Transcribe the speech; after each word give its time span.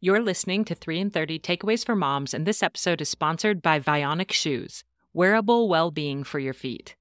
You're 0.00 0.22
listening 0.22 0.64
to 0.66 0.76
3 0.76 1.00
in 1.00 1.10
30 1.10 1.40
Takeaways 1.40 1.84
for 1.84 1.96
Moms, 1.96 2.32
and 2.32 2.46
this 2.46 2.62
episode 2.62 3.00
is 3.00 3.08
sponsored 3.08 3.60
by 3.60 3.80
Vionic 3.80 4.30
Shoes, 4.30 4.84
wearable 5.12 5.68
well 5.68 5.90
being 5.90 6.22
for 6.22 6.38
your 6.38 6.54
feet. 6.54 6.94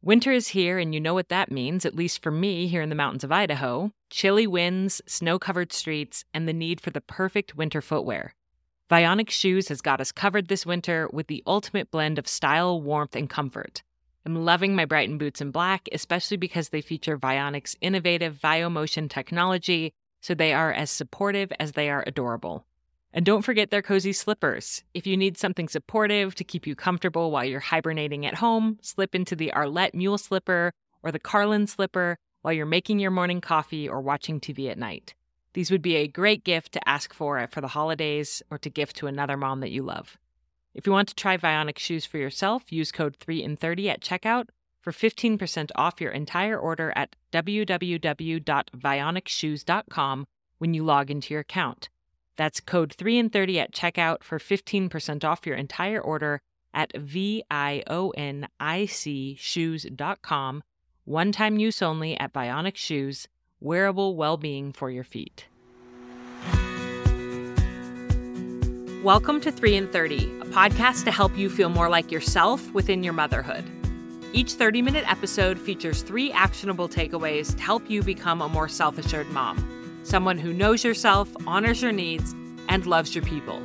Winter 0.00 0.32
is 0.32 0.48
here, 0.48 0.78
and 0.78 0.94
you 0.94 1.02
know 1.02 1.12
what 1.12 1.28
that 1.28 1.52
means, 1.52 1.84
at 1.84 1.94
least 1.94 2.22
for 2.22 2.30
me 2.30 2.66
here 2.66 2.80
in 2.80 2.88
the 2.88 2.94
mountains 2.94 3.24
of 3.24 3.30
Idaho 3.30 3.92
chilly 4.08 4.46
winds, 4.46 5.02
snow 5.06 5.38
covered 5.38 5.70
streets, 5.70 6.24
and 6.32 6.48
the 6.48 6.54
need 6.54 6.80
for 6.80 6.88
the 6.88 7.02
perfect 7.02 7.56
winter 7.56 7.82
footwear. 7.82 8.34
Vionic 8.90 9.28
Shoes 9.28 9.68
has 9.68 9.82
got 9.82 10.00
us 10.00 10.10
covered 10.10 10.48
this 10.48 10.64
winter 10.64 11.10
with 11.12 11.26
the 11.26 11.42
ultimate 11.46 11.90
blend 11.90 12.18
of 12.18 12.26
style, 12.26 12.80
warmth, 12.80 13.14
and 13.14 13.28
comfort. 13.28 13.82
I'm 14.24 14.46
loving 14.46 14.74
my 14.74 14.86
Brighton 14.86 15.18
boots 15.18 15.42
in 15.42 15.50
black, 15.50 15.90
especially 15.92 16.38
because 16.38 16.70
they 16.70 16.80
feature 16.80 17.18
Vionic's 17.18 17.76
innovative 17.82 18.38
VioMotion 18.42 19.10
technology 19.10 19.92
so 20.20 20.34
they 20.34 20.52
are 20.52 20.72
as 20.72 20.90
supportive 20.90 21.52
as 21.58 21.72
they 21.72 21.90
are 21.90 22.04
adorable. 22.06 22.64
And 23.12 23.26
don't 23.26 23.42
forget 23.42 23.70
their 23.70 23.82
cozy 23.82 24.12
slippers. 24.12 24.84
If 24.94 25.06
you 25.06 25.16
need 25.16 25.36
something 25.36 25.68
supportive 25.68 26.34
to 26.36 26.44
keep 26.44 26.66
you 26.66 26.76
comfortable 26.76 27.30
while 27.30 27.44
you're 27.44 27.60
hibernating 27.60 28.24
at 28.24 28.36
home, 28.36 28.78
slip 28.82 29.14
into 29.14 29.34
the 29.34 29.52
Arlette 29.54 29.94
Mule 29.94 30.18
slipper 30.18 30.72
or 31.02 31.10
the 31.10 31.18
Carlin 31.18 31.66
slipper 31.66 32.18
while 32.42 32.54
you're 32.54 32.66
making 32.66 33.00
your 33.00 33.10
morning 33.10 33.40
coffee 33.40 33.88
or 33.88 34.00
watching 34.00 34.40
TV 34.40 34.70
at 34.70 34.78
night. 34.78 35.14
These 35.54 35.70
would 35.72 35.82
be 35.82 35.96
a 35.96 36.06
great 36.06 36.44
gift 36.44 36.72
to 36.72 36.88
ask 36.88 37.12
for 37.12 37.44
for 37.50 37.60
the 37.60 37.68
holidays 37.68 38.42
or 38.50 38.58
to 38.58 38.70
gift 38.70 38.96
to 38.96 39.08
another 39.08 39.36
mom 39.36 39.60
that 39.60 39.72
you 39.72 39.82
love. 39.82 40.16
If 40.72 40.86
you 40.86 40.92
want 40.92 41.08
to 41.08 41.14
try 41.16 41.36
Vionic 41.36 41.78
shoes 41.78 42.06
for 42.06 42.18
yourself, 42.18 42.70
use 42.70 42.92
code 42.92 43.16
3 43.16 43.42
in 43.42 43.56
30 43.56 43.90
at 43.90 44.00
checkout 44.00 44.46
for 44.82 44.92
15% 44.92 45.70
off 45.76 46.00
your 46.00 46.12
entire 46.12 46.58
order 46.58 46.92
at 46.96 47.14
www.vionicshoes.com 47.32 50.26
when 50.58 50.74
you 50.74 50.84
log 50.84 51.10
into 51.10 51.34
your 51.34 51.40
account. 51.40 51.88
That's 52.36 52.60
code 52.60 52.92
3 52.92 53.18
in 53.18 53.30
30 53.30 53.60
at 53.60 53.72
checkout 53.72 54.22
for 54.22 54.38
15% 54.38 55.24
off 55.24 55.46
your 55.46 55.56
entire 55.56 56.00
order 56.00 56.40
at 56.72 56.96
V-I-O-N-I-C 56.96 57.46
shoes.com. 59.38 60.62
One 61.04 61.32
time 61.32 61.58
use 61.58 61.82
only 61.82 62.18
at 62.18 62.32
Vionic 62.32 62.76
Shoes, 62.76 63.28
wearable 63.60 64.16
well-being 64.16 64.72
for 64.72 64.90
your 64.90 65.04
feet. 65.04 65.46
Welcome 69.02 69.40
to 69.40 69.50
3 69.50 69.76
in 69.76 69.88
30, 69.88 70.40
a 70.40 70.44
podcast 70.44 71.04
to 71.04 71.10
help 71.10 71.34
you 71.36 71.48
feel 71.48 71.70
more 71.70 71.88
like 71.88 72.12
yourself 72.12 72.70
within 72.72 73.02
your 73.02 73.14
motherhood. 73.14 73.64
Each 74.32 74.52
30 74.52 74.82
minute 74.82 75.10
episode 75.10 75.58
features 75.58 76.02
three 76.02 76.30
actionable 76.30 76.88
takeaways 76.88 77.56
to 77.56 77.62
help 77.62 77.90
you 77.90 78.00
become 78.00 78.40
a 78.40 78.48
more 78.48 78.68
self 78.68 78.96
assured 78.96 79.28
mom, 79.30 80.00
someone 80.04 80.38
who 80.38 80.52
knows 80.52 80.84
yourself, 80.84 81.28
honors 81.48 81.82
your 81.82 81.90
needs, 81.90 82.32
and 82.68 82.86
loves 82.86 83.12
your 83.12 83.24
people. 83.24 83.58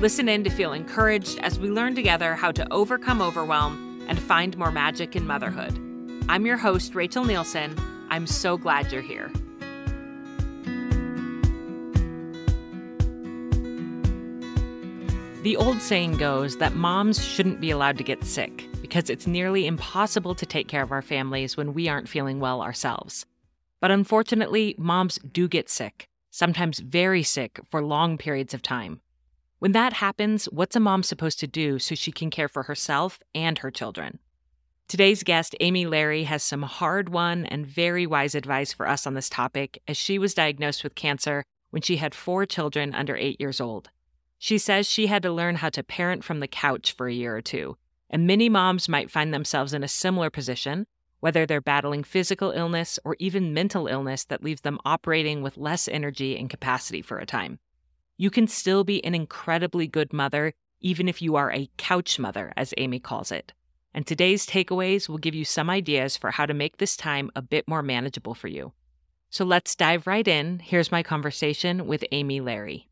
Listen 0.00 0.28
in 0.28 0.42
to 0.42 0.50
feel 0.50 0.72
encouraged 0.72 1.38
as 1.38 1.60
we 1.60 1.70
learn 1.70 1.94
together 1.94 2.34
how 2.34 2.50
to 2.50 2.70
overcome 2.72 3.22
overwhelm 3.22 4.04
and 4.08 4.20
find 4.20 4.58
more 4.58 4.72
magic 4.72 5.14
in 5.14 5.24
motherhood. 5.24 5.78
I'm 6.28 6.44
your 6.44 6.56
host, 6.56 6.96
Rachel 6.96 7.24
Nielsen. 7.24 7.76
I'm 8.10 8.26
so 8.26 8.56
glad 8.56 8.90
you're 8.90 9.00
here. 9.00 9.30
The 15.44 15.56
old 15.56 15.80
saying 15.80 16.16
goes 16.16 16.56
that 16.56 16.74
moms 16.74 17.24
shouldn't 17.24 17.60
be 17.60 17.70
allowed 17.70 17.96
to 17.98 18.04
get 18.04 18.24
sick 18.24 18.68
because 18.86 19.10
it's 19.10 19.26
nearly 19.26 19.66
impossible 19.66 20.32
to 20.36 20.46
take 20.46 20.68
care 20.68 20.82
of 20.82 20.92
our 20.92 21.02
families 21.02 21.56
when 21.56 21.74
we 21.74 21.88
aren't 21.88 22.08
feeling 22.08 22.38
well 22.38 22.62
ourselves. 22.62 23.26
But 23.80 23.90
unfortunately, 23.90 24.76
moms 24.78 25.18
do 25.18 25.48
get 25.48 25.68
sick, 25.68 26.06
sometimes 26.30 26.78
very 26.78 27.24
sick 27.24 27.58
for 27.68 27.82
long 27.82 28.16
periods 28.16 28.54
of 28.54 28.62
time. 28.62 29.00
When 29.58 29.72
that 29.72 29.94
happens, 29.94 30.44
what's 30.46 30.76
a 30.76 30.80
mom 30.80 31.02
supposed 31.02 31.40
to 31.40 31.48
do 31.48 31.80
so 31.80 31.96
she 31.96 32.12
can 32.12 32.30
care 32.30 32.48
for 32.48 32.62
herself 32.62 33.20
and 33.34 33.58
her 33.58 33.72
children? 33.72 34.20
Today's 34.86 35.24
guest, 35.24 35.56
Amy 35.58 35.84
Larry, 35.84 36.22
has 36.22 36.44
some 36.44 36.62
hard 36.62 37.08
won 37.08 37.44
and 37.44 37.66
very 37.66 38.06
wise 38.06 38.36
advice 38.36 38.72
for 38.72 38.86
us 38.86 39.04
on 39.04 39.14
this 39.14 39.28
topic 39.28 39.82
as 39.88 39.96
she 39.96 40.16
was 40.16 40.32
diagnosed 40.32 40.84
with 40.84 40.94
cancer 40.94 41.42
when 41.70 41.82
she 41.82 41.96
had 41.96 42.14
four 42.14 42.46
children 42.46 42.94
under 42.94 43.16
eight 43.16 43.40
years 43.40 43.60
old. 43.60 43.90
She 44.38 44.58
says 44.58 44.88
she 44.88 45.08
had 45.08 45.24
to 45.24 45.32
learn 45.32 45.56
how 45.56 45.70
to 45.70 45.82
parent 45.82 46.22
from 46.22 46.38
the 46.38 46.46
couch 46.46 46.92
for 46.92 47.08
a 47.08 47.12
year 47.12 47.36
or 47.36 47.42
two, 47.42 47.76
and 48.10 48.26
many 48.26 48.48
moms 48.48 48.88
might 48.88 49.10
find 49.10 49.32
themselves 49.32 49.72
in 49.72 49.82
a 49.82 49.88
similar 49.88 50.30
position, 50.30 50.86
whether 51.20 51.46
they're 51.46 51.60
battling 51.60 52.04
physical 52.04 52.50
illness 52.52 52.98
or 53.04 53.16
even 53.18 53.54
mental 53.54 53.86
illness 53.86 54.24
that 54.24 54.44
leaves 54.44 54.60
them 54.60 54.78
operating 54.84 55.42
with 55.42 55.56
less 55.56 55.88
energy 55.88 56.36
and 56.36 56.50
capacity 56.50 57.02
for 57.02 57.18
a 57.18 57.26
time. 57.26 57.58
You 58.16 58.30
can 58.30 58.46
still 58.46 58.84
be 58.84 59.04
an 59.04 59.14
incredibly 59.14 59.86
good 59.86 60.12
mother, 60.12 60.54
even 60.80 61.08
if 61.08 61.20
you 61.20 61.36
are 61.36 61.52
a 61.52 61.70
couch 61.76 62.18
mother, 62.18 62.52
as 62.56 62.72
Amy 62.78 63.00
calls 63.00 63.32
it. 63.32 63.52
And 63.92 64.06
today's 64.06 64.46
takeaways 64.46 65.08
will 65.08 65.18
give 65.18 65.34
you 65.34 65.44
some 65.44 65.70
ideas 65.70 66.16
for 66.16 66.30
how 66.30 66.46
to 66.46 66.54
make 66.54 66.76
this 66.76 66.96
time 66.96 67.30
a 67.34 67.42
bit 67.42 67.66
more 67.66 67.82
manageable 67.82 68.34
for 68.34 68.48
you. 68.48 68.72
So 69.30 69.44
let's 69.44 69.74
dive 69.74 70.06
right 70.06 70.26
in. 70.26 70.60
Here's 70.60 70.92
my 70.92 71.02
conversation 71.02 71.86
with 71.86 72.04
Amy 72.12 72.40
Larry. 72.40 72.88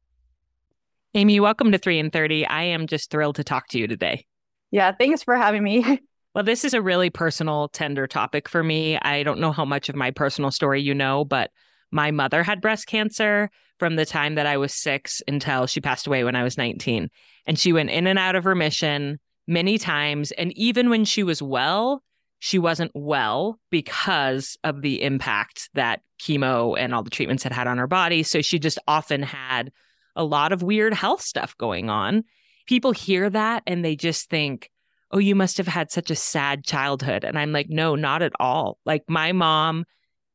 Amy, 1.14 1.38
welcome 1.40 1.70
to 1.72 1.78
3 1.78 2.00
in 2.00 2.10
30. 2.10 2.46
I 2.46 2.64
am 2.64 2.86
just 2.86 3.10
thrilled 3.10 3.36
to 3.36 3.44
talk 3.44 3.68
to 3.68 3.78
you 3.78 3.86
today. 3.86 4.26
Yeah, 4.74 4.90
thanks 4.90 5.22
for 5.22 5.36
having 5.36 5.62
me. 5.62 6.00
Well, 6.34 6.42
this 6.42 6.64
is 6.64 6.74
a 6.74 6.82
really 6.82 7.10
personal, 7.10 7.68
tender 7.68 8.08
topic 8.08 8.48
for 8.48 8.64
me. 8.64 8.98
I 8.98 9.22
don't 9.22 9.38
know 9.38 9.52
how 9.52 9.64
much 9.64 9.88
of 9.88 9.94
my 9.94 10.10
personal 10.10 10.50
story 10.50 10.82
you 10.82 10.92
know, 10.92 11.24
but 11.24 11.52
my 11.92 12.10
mother 12.10 12.42
had 12.42 12.60
breast 12.60 12.88
cancer 12.88 13.52
from 13.78 13.94
the 13.94 14.04
time 14.04 14.34
that 14.34 14.44
I 14.44 14.56
was 14.56 14.74
six 14.74 15.22
until 15.28 15.68
she 15.68 15.80
passed 15.80 16.08
away 16.08 16.24
when 16.24 16.34
I 16.34 16.42
was 16.42 16.58
19. 16.58 17.08
And 17.46 17.56
she 17.56 17.72
went 17.72 17.90
in 17.90 18.08
and 18.08 18.18
out 18.18 18.34
of 18.34 18.46
remission 18.46 19.20
many 19.46 19.78
times. 19.78 20.32
And 20.32 20.50
even 20.58 20.90
when 20.90 21.04
she 21.04 21.22
was 21.22 21.40
well, 21.40 22.02
she 22.40 22.58
wasn't 22.58 22.90
well 22.96 23.60
because 23.70 24.58
of 24.64 24.82
the 24.82 25.04
impact 25.04 25.70
that 25.74 26.00
chemo 26.20 26.76
and 26.76 26.92
all 26.92 27.04
the 27.04 27.10
treatments 27.10 27.44
had 27.44 27.52
had 27.52 27.68
on 27.68 27.78
her 27.78 27.86
body. 27.86 28.24
So 28.24 28.42
she 28.42 28.58
just 28.58 28.80
often 28.88 29.22
had 29.22 29.70
a 30.16 30.24
lot 30.24 30.50
of 30.50 30.64
weird 30.64 30.94
health 30.94 31.22
stuff 31.22 31.56
going 31.58 31.90
on 31.90 32.24
people 32.66 32.92
hear 32.92 33.28
that 33.30 33.62
and 33.66 33.84
they 33.84 33.96
just 33.96 34.30
think, 34.30 34.70
oh, 35.10 35.18
you 35.18 35.34
must 35.34 35.58
have 35.58 35.68
had 35.68 35.90
such 35.90 36.10
a 36.10 36.16
sad 36.16 36.64
childhood. 36.64 37.24
And 37.24 37.38
I'm 37.38 37.52
like, 37.52 37.68
no, 37.68 37.94
not 37.94 38.22
at 38.22 38.32
all. 38.40 38.78
Like 38.84 39.04
my 39.08 39.32
mom 39.32 39.84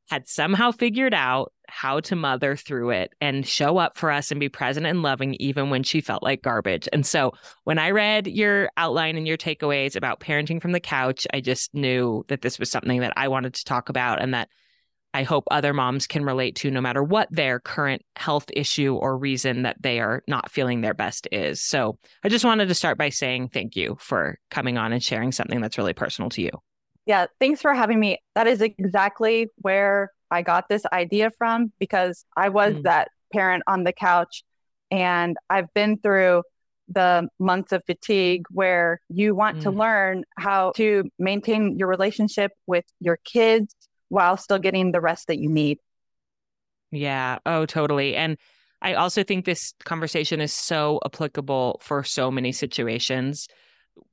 had 0.10 0.28
somehow 0.28 0.72
figured 0.72 1.14
out 1.14 1.54
how 1.68 2.00
to 2.00 2.16
mother 2.16 2.56
through 2.56 2.90
it 2.90 3.14
and 3.22 3.46
show 3.46 3.78
up 3.78 3.96
for 3.96 4.10
us 4.10 4.32
and 4.32 4.40
be 4.40 4.50
present 4.50 4.88
and 4.88 5.04
loving 5.04 5.36
even 5.36 5.70
when 5.70 5.84
she 5.84 6.02
felt 6.02 6.24
like 6.24 6.42
garbage. 6.42 6.88
And 6.92 7.06
so 7.06 7.34
when 7.66 7.78
I 7.78 7.92
read 7.92 8.26
your 8.26 8.72
outline 8.76 9.18
and 9.18 9.28
your 9.28 9.38
takeaways 9.38 9.96
about 9.96 10.20
parenting 10.20 10.62
from 10.62 10.72
the 10.72 10.80
couch, 10.80 11.28
I 11.32 11.42
just 11.42 11.74
knew 11.76 12.26
that 12.28 12.42
this 12.42 12.58
was 12.58 12.72
something 12.72 13.02
that 13.02 13.14
I 13.18 13.28
wanted 13.28 13.54
to 13.54 13.66
talk 13.66 13.90
about 13.90 14.20
and 14.20 14.34
that 14.34 14.50
I 15.14 15.24
hope 15.24 15.46
other 15.50 15.74
moms 15.74 16.06
can 16.06 16.24
relate 16.24 16.56
to 16.58 16.72
no 16.72 16.82
matter 16.82 17.04
what 17.04 17.28
their 17.32 17.60
current 17.60 18.04
health 18.16 18.46
issue 18.54 18.96
or 18.96 19.18
reason 19.18 19.64
that 19.64 19.82
they 19.82 20.00
are 20.00 20.24
not 20.28 20.52
feeling 20.52 20.82
their 20.82 20.94
best 20.94 21.28
is. 21.32 21.62
So 21.62 21.98
I 22.24 22.30
just 22.30 22.46
wanted 22.46 22.68
to 22.68 22.76
start 22.76 22.98
by 22.98 23.10
saying 23.10 23.50
thank 23.50 23.76
you 23.76 23.98
for 24.00 24.38
coming 24.52 24.78
on 24.78 24.94
and 24.94 25.04
sharing 25.04 25.32
something 25.32 25.62
that's 25.62 25.78
really 25.78 25.94
personal 25.94 26.30
to 26.32 26.42
you. 26.42 26.52
Yeah, 27.06 27.26
thanks 27.40 27.62
for 27.62 27.74
having 27.74 28.00
me. 28.00 28.20
That 28.36 28.46
is 28.46 28.62
exactly 28.62 29.48
where 29.58 30.12
I 30.30 30.44
got 30.44 30.70
this 30.70 30.86
idea 30.94 31.32
from 31.38 31.72
because 31.80 32.24
I 32.38 32.50
was 32.50 32.76
mm. 32.76 32.84
that 32.84 33.10
parent 33.34 33.64
on 33.66 33.84
the 33.84 33.94
couch 33.94 34.44
and 34.92 35.38
I've 35.50 35.74
been 35.74 35.98
through 35.98 36.44
the 36.88 37.28
months 37.40 37.72
of 37.72 37.84
fatigue 37.86 38.46
where 38.52 39.02
you 39.10 39.34
want 39.34 39.58
mm. 39.58 39.64
to 39.64 39.72
learn 39.72 40.24
how 40.38 40.72
to 40.76 41.04
maintain 41.18 41.78
your 41.78 41.88
relationship 41.88 42.52
with 42.68 42.86
your 43.00 43.18
kids 43.24 43.76
while 44.10 44.38
still 44.38 44.60
getting 44.60 44.92
the 44.92 45.02
rest 45.02 45.28
that 45.28 45.40
you 45.40 45.50
need. 45.50 45.80
Yeah. 46.92 47.40
Oh, 47.46 47.66
totally. 47.66 48.16
And 48.16 48.38
I 48.82 48.94
also 48.94 49.24
think 49.24 49.46
this 49.46 49.74
conversation 49.86 50.42
is 50.42 50.54
so 50.54 51.00
applicable 51.06 51.80
for 51.84 52.04
so 52.04 52.32
many 52.32 52.52
situations. 52.52 53.48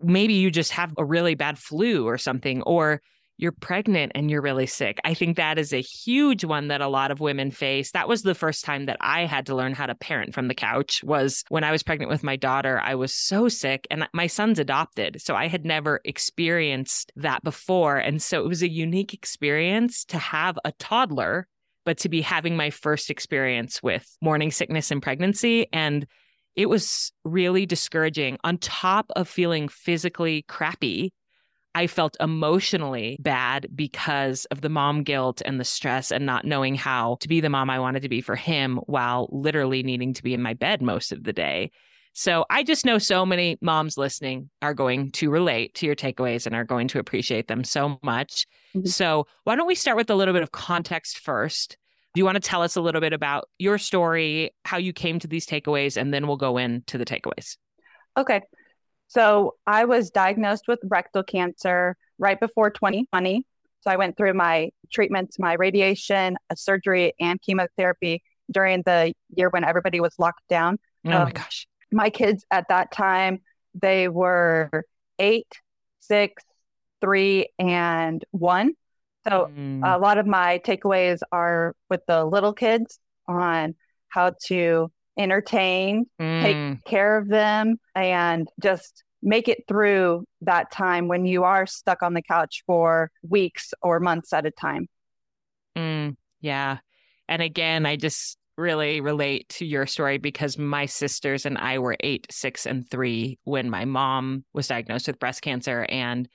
Maybe 0.00 0.34
you 0.34 0.50
just 0.50 0.72
have 0.72 0.92
a 0.98 1.04
really 1.04 1.34
bad 1.34 1.58
flu 1.58 2.06
or 2.06 2.18
something, 2.18 2.62
or 2.62 3.00
you're 3.38 3.52
pregnant 3.52 4.12
and 4.14 4.30
you're 4.30 4.42
really 4.42 4.66
sick. 4.66 4.98
I 5.04 5.14
think 5.14 5.36
that 5.36 5.58
is 5.58 5.72
a 5.72 5.82
huge 5.82 6.44
one 6.44 6.68
that 6.68 6.80
a 6.80 6.88
lot 6.88 7.10
of 7.10 7.20
women 7.20 7.50
face. 7.50 7.90
That 7.92 8.08
was 8.08 8.22
the 8.22 8.34
first 8.34 8.64
time 8.64 8.86
that 8.86 8.96
I 9.00 9.26
had 9.26 9.46
to 9.46 9.54
learn 9.54 9.74
how 9.74 9.86
to 9.86 9.94
parent 9.94 10.34
from 10.34 10.48
the 10.48 10.54
couch 10.54 11.02
was 11.04 11.44
when 11.48 11.64
I 11.64 11.70
was 11.70 11.82
pregnant 11.82 12.10
with 12.10 12.22
my 12.22 12.36
daughter. 12.36 12.80
I 12.82 12.94
was 12.94 13.14
so 13.14 13.48
sick 13.48 13.86
and 13.90 14.08
my 14.14 14.26
son's 14.26 14.58
adopted. 14.58 15.20
So 15.20 15.34
I 15.34 15.48
had 15.48 15.64
never 15.64 16.00
experienced 16.04 17.12
that 17.16 17.42
before. 17.42 17.98
And 17.98 18.22
so 18.22 18.42
it 18.42 18.48
was 18.48 18.62
a 18.62 18.70
unique 18.70 19.12
experience 19.12 20.04
to 20.06 20.18
have 20.18 20.58
a 20.64 20.72
toddler, 20.72 21.46
but 21.84 21.98
to 21.98 22.08
be 22.08 22.22
having 22.22 22.56
my 22.56 22.70
first 22.70 23.10
experience 23.10 23.82
with 23.82 24.16
morning 24.22 24.50
sickness 24.50 24.90
and 24.90 25.02
pregnancy. 25.02 25.66
And 25.72 26.06
it 26.54 26.70
was 26.70 27.12
really 27.22 27.66
discouraging 27.66 28.38
on 28.44 28.56
top 28.56 29.10
of 29.14 29.28
feeling 29.28 29.68
physically 29.68 30.42
crappy 30.48 31.12
I 31.76 31.88
felt 31.88 32.16
emotionally 32.20 33.18
bad 33.20 33.66
because 33.74 34.46
of 34.46 34.62
the 34.62 34.70
mom 34.70 35.02
guilt 35.02 35.42
and 35.44 35.60
the 35.60 35.64
stress 35.64 36.10
and 36.10 36.24
not 36.24 36.46
knowing 36.46 36.74
how 36.74 37.18
to 37.20 37.28
be 37.28 37.40
the 37.40 37.50
mom 37.50 37.68
I 37.68 37.78
wanted 37.78 38.00
to 38.00 38.08
be 38.08 38.22
for 38.22 38.34
him 38.34 38.78
while 38.86 39.28
literally 39.30 39.82
needing 39.82 40.14
to 40.14 40.22
be 40.22 40.32
in 40.32 40.40
my 40.40 40.54
bed 40.54 40.80
most 40.80 41.12
of 41.12 41.24
the 41.24 41.34
day. 41.34 41.70
So 42.14 42.46
I 42.48 42.62
just 42.62 42.86
know 42.86 42.96
so 42.96 43.26
many 43.26 43.58
moms 43.60 43.98
listening 43.98 44.48
are 44.62 44.72
going 44.72 45.10
to 45.12 45.28
relate 45.28 45.74
to 45.74 45.84
your 45.84 45.94
takeaways 45.94 46.46
and 46.46 46.56
are 46.56 46.64
going 46.64 46.88
to 46.88 46.98
appreciate 46.98 47.46
them 47.46 47.62
so 47.62 47.98
much. 48.02 48.46
Mm-hmm. 48.74 48.86
So 48.86 49.26
why 49.44 49.54
don't 49.54 49.66
we 49.66 49.74
start 49.74 49.98
with 49.98 50.08
a 50.08 50.14
little 50.14 50.32
bit 50.32 50.42
of 50.42 50.52
context 50.52 51.18
first? 51.18 51.76
Do 52.14 52.20
you 52.20 52.24
want 52.24 52.36
to 52.36 52.40
tell 52.40 52.62
us 52.62 52.76
a 52.76 52.80
little 52.80 53.02
bit 53.02 53.12
about 53.12 53.50
your 53.58 53.76
story, 53.76 54.50
how 54.64 54.78
you 54.78 54.94
came 54.94 55.18
to 55.18 55.28
these 55.28 55.46
takeaways, 55.46 55.98
and 55.98 56.14
then 56.14 56.26
we'll 56.26 56.38
go 56.38 56.56
into 56.56 56.96
the 56.96 57.04
takeaways? 57.04 57.58
Okay. 58.16 58.40
So 59.08 59.54
I 59.66 59.84
was 59.84 60.10
diagnosed 60.10 60.64
with 60.68 60.80
rectal 60.84 61.22
cancer 61.22 61.96
right 62.18 62.38
before 62.38 62.70
2020. 62.70 63.44
So 63.80 63.90
I 63.90 63.96
went 63.96 64.16
through 64.16 64.34
my 64.34 64.70
treatments, 64.92 65.38
my 65.38 65.54
radiation, 65.54 66.36
a 66.50 66.56
surgery, 66.56 67.14
and 67.20 67.40
chemotherapy 67.40 68.22
during 68.50 68.82
the 68.82 69.12
year 69.34 69.48
when 69.50 69.64
everybody 69.64 70.00
was 70.00 70.14
locked 70.18 70.48
down. 70.48 70.78
Oh 71.04 71.12
um, 71.12 71.24
my 71.24 71.32
gosh. 71.32 71.66
My 71.92 72.10
kids 72.10 72.44
at 72.50 72.68
that 72.68 72.90
time, 72.90 73.42
they 73.74 74.08
were 74.08 74.84
eight, 75.18 75.52
six, 76.00 76.42
three, 77.00 77.48
and 77.58 78.24
one. 78.32 78.74
So 79.28 79.50
mm. 79.56 79.82
a 79.84 79.98
lot 79.98 80.18
of 80.18 80.26
my 80.26 80.60
takeaways 80.64 81.20
are 81.32 81.74
with 81.90 82.00
the 82.06 82.24
little 82.24 82.52
kids 82.52 82.98
on 83.26 83.74
how 84.08 84.34
to 84.46 84.90
entertain, 85.18 86.06
mm. 86.20 86.42
take 86.42 86.84
care 86.84 87.16
of 87.16 87.28
them, 87.28 87.76
and 87.94 88.48
just 88.62 89.04
make 89.22 89.48
it 89.48 89.64
through 89.66 90.24
that 90.42 90.70
time 90.70 91.08
when 91.08 91.26
you 91.26 91.44
are 91.44 91.66
stuck 91.66 92.02
on 92.02 92.14
the 92.14 92.22
couch 92.22 92.62
for 92.66 93.10
weeks 93.28 93.72
or 93.82 93.98
months 93.98 94.32
at 94.32 94.46
a 94.46 94.50
time. 94.50 94.88
Mm, 95.76 96.16
yeah. 96.40 96.78
And 97.28 97.42
again, 97.42 97.86
I 97.86 97.96
just 97.96 98.38
really 98.56 99.00
relate 99.00 99.48
to 99.48 99.66
your 99.66 99.86
story 99.86 100.18
because 100.18 100.56
my 100.56 100.86
sisters 100.86 101.44
and 101.44 101.58
I 101.58 101.78
were 101.78 101.96
eight, 102.00 102.26
six, 102.30 102.66
and 102.66 102.88
three 102.88 103.38
when 103.44 103.68
my 103.68 103.84
mom 103.84 104.44
was 104.54 104.68
diagnosed 104.68 105.08
with 105.08 105.18
breast 105.18 105.42
cancer. 105.42 105.86
And 105.88 106.28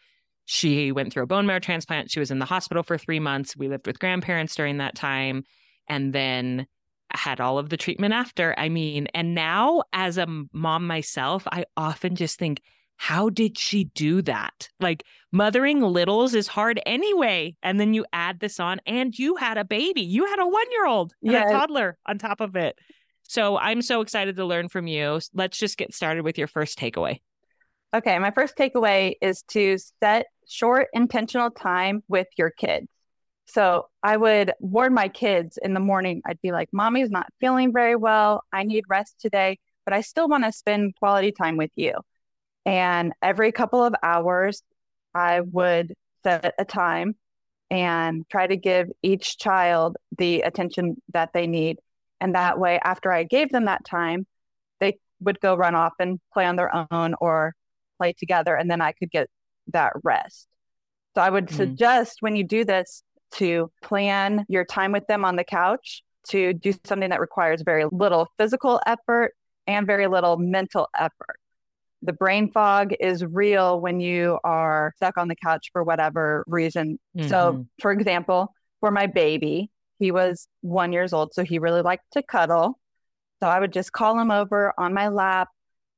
she 0.45 0.91
went 0.91 1.13
through 1.13 1.23
a 1.23 1.27
bone 1.27 1.45
marrow 1.45 1.59
transplant. 1.59 2.11
She 2.11 2.19
was 2.19 2.31
in 2.31 2.39
the 2.39 2.45
hospital 2.45 2.83
for 2.83 2.97
three 2.97 3.19
months. 3.19 3.55
We 3.55 3.69
lived 3.69 3.87
with 3.87 3.99
grandparents 3.99 4.55
during 4.55 4.77
that 4.77 4.95
time. 4.95 5.43
And 5.87 6.13
then 6.13 6.67
had 7.15 7.39
all 7.39 7.57
of 7.57 7.69
the 7.69 7.77
treatment 7.77 8.13
after. 8.13 8.53
I 8.57 8.69
mean, 8.69 9.07
and 9.13 9.35
now 9.35 9.83
as 9.93 10.17
a 10.17 10.27
mom 10.53 10.87
myself, 10.87 11.47
I 11.51 11.65
often 11.75 12.15
just 12.15 12.39
think, 12.39 12.61
how 12.97 13.29
did 13.29 13.57
she 13.57 13.85
do 13.85 14.21
that? 14.21 14.69
Like 14.79 15.03
mothering 15.31 15.81
littles 15.81 16.35
is 16.35 16.47
hard 16.47 16.79
anyway. 16.85 17.55
And 17.63 17.79
then 17.79 17.93
you 17.93 18.05
add 18.13 18.39
this 18.39 18.59
on, 18.59 18.79
and 18.85 19.17
you 19.17 19.37
had 19.37 19.57
a 19.57 19.65
baby. 19.65 20.01
You 20.01 20.25
had 20.27 20.39
a 20.39 20.47
one 20.47 20.71
year 20.71 20.85
old 20.85 21.13
yeah. 21.21 21.47
a 21.47 21.51
toddler 21.51 21.97
on 22.05 22.19
top 22.19 22.41
of 22.41 22.55
it. 22.55 22.77
So 23.23 23.57
I'm 23.57 23.81
so 23.81 24.01
excited 24.01 24.35
to 24.35 24.45
learn 24.45 24.67
from 24.67 24.87
you. 24.87 25.19
Let's 25.33 25.57
just 25.57 25.77
get 25.77 25.95
started 25.95 26.23
with 26.23 26.37
your 26.37 26.47
first 26.47 26.77
takeaway. 26.77 27.21
Okay. 27.93 28.19
My 28.19 28.31
first 28.31 28.55
takeaway 28.55 29.15
is 29.21 29.41
to 29.49 29.77
set 29.99 30.27
short, 30.47 30.87
intentional 30.93 31.49
time 31.49 32.03
with 32.07 32.27
your 32.37 32.51
kids. 32.51 32.87
So 33.51 33.89
I 34.01 34.15
would 34.15 34.53
warn 34.62 34.94
my 34.94 35.09
kids 35.09 35.59
in 35.62 35.74
the 35.74 35.81
morning. 35.81 36.21
I'd 36.25 36.42
be 36.42 36.53
like, 36.53 36.69
Mommy's 36.71 37.12
not 37.12 37.27
feeling 37.42 37.74
very 37.74 37.98
well. 37.98 38.45
I 38.53 38.63
need 38.63 38.86
rest 38.88 39.19
today, 39.19 39.59
but 39.83 39.94
I 39.94 40.00
still 40.00 40.30
want 40.30 40.45
to 40.45 40.53
spend 40.53 40.95
quality 40.95 41.33
time 41.33 41.57
with 41.57 41.71
you. 41.75 41.95
And 42.65 43.12
every 43.21 43.51
couple 43.51 43.83
of 43.83 43.94
hours, 44.01 44.63
I 45.13 45.42
would 45.42 45.94
set 46.24 46.53
a 46.57 46.63
time 46.63 47.15
and 47.69 48.24
try 48.30 48.48
to 48.48 48.56
give 48.56 48.88
each 49.01 49.38
child 49.38 49.98
the 50.18 50.44
attention 50.44 51.01
that 51.12 51.33
they 51.33 51.45
need. 51.45 51.80
And 52.21 52.36
that 52.36 52.57
way, 52.57 52.80
after 52.81 53.12
I 53.12 53.24
gave 53.24 53.51
them 53.51 53.65
that 53.65 53.83
time, 53.83 54.25
they 54.80 54.98
would 55.19 55.42
go 55.42 55.56
run 55.56 55.75
off 55.75 55.94
and 56.00 56.21
play 56.33 56.45
on 56.45 56.56
their 56.56 56.71
own 56.89 57.15
or 57.19 57.53
play 57.98 58.13
together. 58.13 58.56
And 58.56 58.71
then 58.71 58.80
I 58.80 58.94
could 58.94 59.12
get 59.12 59.27
that 59.74 59.92
rest. 60.06 60.48
So 61.15 61.21
I 61.21 61.30
would 61.30 61.48
mm-hmm. 61.48 61.57
suggest 61.57 62.18
when 62.21 62.38
you 62.38 62.45
do 62.45 62.63
this, 62.63 63.03
to 63.33 63.71
plan 63.81 64.45
your 64.47 64.65
time 64.65 64.91
with 64.91 65.07
them 65.07 65.25
on 65.25 65.35
the 65.35 65.43
couch 65.43 66.03
to 66.29 66.53
do 66.53 66.73
something 66.85 67.09
that 67.09 67.19
requires 67.19 67.61
very 67.61 67.85
little 67.91 68.27
physical 68.37 68.79
effort 68.85 69.33
and 69.67 69.87
very 69.87 70.07
little 70.07 70.37
mental 70.37 70.87
effort. 70.97 71.37
The 72.03 72.13
brain 72.13 72.51
fog 72.51 72.93
is 72.99 73.23
real 73.23 73.79
when 73.79 73.99
you 73.99 74.39
are 74.43 74.93
stuck 74.97 75.17
on 75.17 75.27
the 75.27 75.35
couch 75.35 75.69
for 75.71 75.83
whatever 75.83 76.43
reason. 76.47 76.99
Mm-hmm. 77.15 77.29
So, 77.29 77.65
for 77.79 77.91
example, 77.91 78.53
for 78.79 78.91
my 78.91 79.07
baby, 79.07 79.69
he 79.99 80.11
was 80.11 80.47
one 80.61 80.93
years 80.93 81.13
old, 81.13 81.33
so 81.33 81.43
he 81.43 81.59
really 81.59 81.83
liked 81.83 82.05
to 82.13 82.23
cuddle. 82.23 82.79
So 83.41 83.47
I 83.47 83.59
would 83.59 83.71
just 83.71 83.91
call 83.91 84.19
him 84.19 84.31
over 84.31 84.73
on 84.77 84.93
my 84.93 85.09
lap 85.09 85.49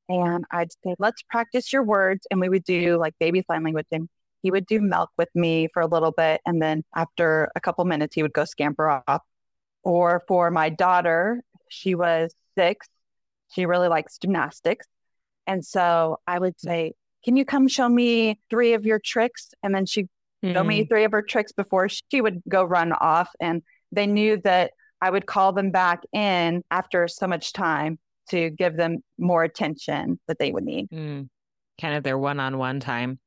and 0.10 0.44
I'd 0.52 0.72
say, 0.84 0.96
let's 1.00 1.22
practice 1.24 1.72
your 1.72 1.84
words. 1.84 2.28
And 2.30 2.40
we 2.40 2.50
would 2.50 2.64
do 2.64 2.98
like 2.98 3.14
baby 3.20 3.44
sign 3.50 3.64
language 3.64 3.88
and 3.92 4.10
he 4.44 4.52
would 4.52 4.68
do 4.68 4.82
milk 4.82 5.10
with 5.18 5.30
me 5.34 5.70
for 5.74 5.82
a 5.82 5.88
little 5.88 6.12
bit. 6.12 6.42
And 6.46 6.62
then 6.62 6.84
after 6.96 7.50
a 7.56 7.62
couple 7.62 7.84
minutes, 7.86 8.14
he 8.14 8.22
would 8.22 8.34
go 8.34 8.46
scamper 8.46 9.02
off. 9.08 9.24
Or 9.84 10.22
for 10.28 10.52
my 10.52 10.70
daughter, 10.70 11.42
she 11.70 11.96
was 11.96 12.36
six. 12.56 12.88
She 13.52 13.66
really 13.66 13.88
likes 13.88 14.18
gymnastics. 14.18 14.86
And 15.48 15.66
so 15.66 16.20
I 16.28 16.40
would 16.40 16.60
say, 16.60 16.94
Can 17.24 17.38
you 17.38 17.46
come 17.46 17.68
show 17.68 17.88
me 17.88 18.40
three 18.50 18.74
of 18.74 18.86
your 18.86 19.00
tricks? 19.00 19.54
And 19.64 19.74
then 19.74 19.86
she'd 19.86 20.10
mm. 20.44 20.54
show 20.54 20.64
me 20.64 20.82
mm-hmm. 20.82 20.88
three 20.90 21.06
of 21.06 21.12
her 21.14 21.22
tricks 21.22 21.54
before 21.54 21.88
she 21.90 22.22
would 22.22 22.44
go 22.48 22.64
run 22.64 22.92
off. 22.92 23.30
And 23.40 23.64
they 23.92 24.08
knew 24.08 24.38
that 24.44 24.72
I 25.02 25.10
would 25.10 25.26
call 25.26 25.54
them 25.54 25.72
back 25.72 26.04
in 26.14 26.64
after 26.70 27.08
so 27.08 27.28
much 27.28 27.54
time 27.54 27.98
to 28.30 28.50
give 28.50 28.76
them 28.76 29.04
more 29.18 29.44
attention 29.44 30.20
that 30.28 30.40
they 30.40 30.52
would 30.52 30.64
need. 30.64 30.90
Mm. 30.90 31.30
Kind 31.80 31.96
of 31.96 32.04
their 32.04 32.18
one 32.18 32.40
on 32.40 32.58
one 32.58 32.80
time. 32.80 33.20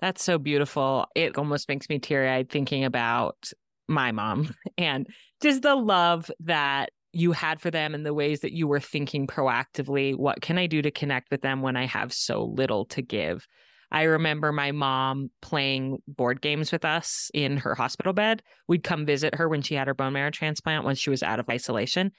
That's 0.00 0.22
so 0.22 0.38
beautiful. 0.38 1.06
It 1.14 1.36
almost 1.36 1.68
makes 1.68 1.88
me 1.88 1.98
teary 1.98 2.28
eyed 2.28 2.50
thinking 2.50 2.84
about 2.84 3.50
my 3.88 4.12
mom 4.12 4.54
and 4.78 5.06
just 5.42 5.62
the 5.62 5.74
love 5.74 6.30
that 6.40 6.90
you 7.12 7.32
had 7.32 7.60
for 7.60 7.70
them 7.70 7.94
and 7.94 8.04
the 8.04 8.14
ways 8.14 8.40
that 8.40 8.52
you 8.52 8.68
were 8.68 8.80
thinking 8.80 9.26
proactively. 9.26 10.16
What 10.16 10.40
can 10.40 10.58
I 10.58 10.66
do 10.66 10.82
to 10.82 10.90
connect 10.90 11.30
with 11.30 11.40
them 11.40 11.62
when 11.62 11.76
I 11.76 11.86
have 11.86 12.12
so 12.12 12.44
little 12.44 12.84
to 12.86 13.02
give? 13.02 13.46
I 13.90 14.02
remember 14.02 14.52
my 14.52 14.72
mom 14.72 15.30
playing 15.40 16.02
board 16.06 16.42
games 16.42 16.70
with 16.70 16.84
us 16.84 17.30
in 17.32 17.56
her 17.58 17.74
hospital 17.74 18.12
bed. 18.12 18.42
We'd 18.66 18.84
come 18.84 19.06
visit 19.06 19.34
her 19.36 19.48
when 19.48 19.62
she 19.62 19.74
had 19.74 19.86
her 19.86 19.94
bone 19.94 20.12
marrow 20.12 20.30
transplant, 20.30 20.84
when 20.84 20.94
she 20.94 21.08
was 21.08 21.22
out 21.22 21.40
of 21.40 21.48
isolation. 21.48 22.12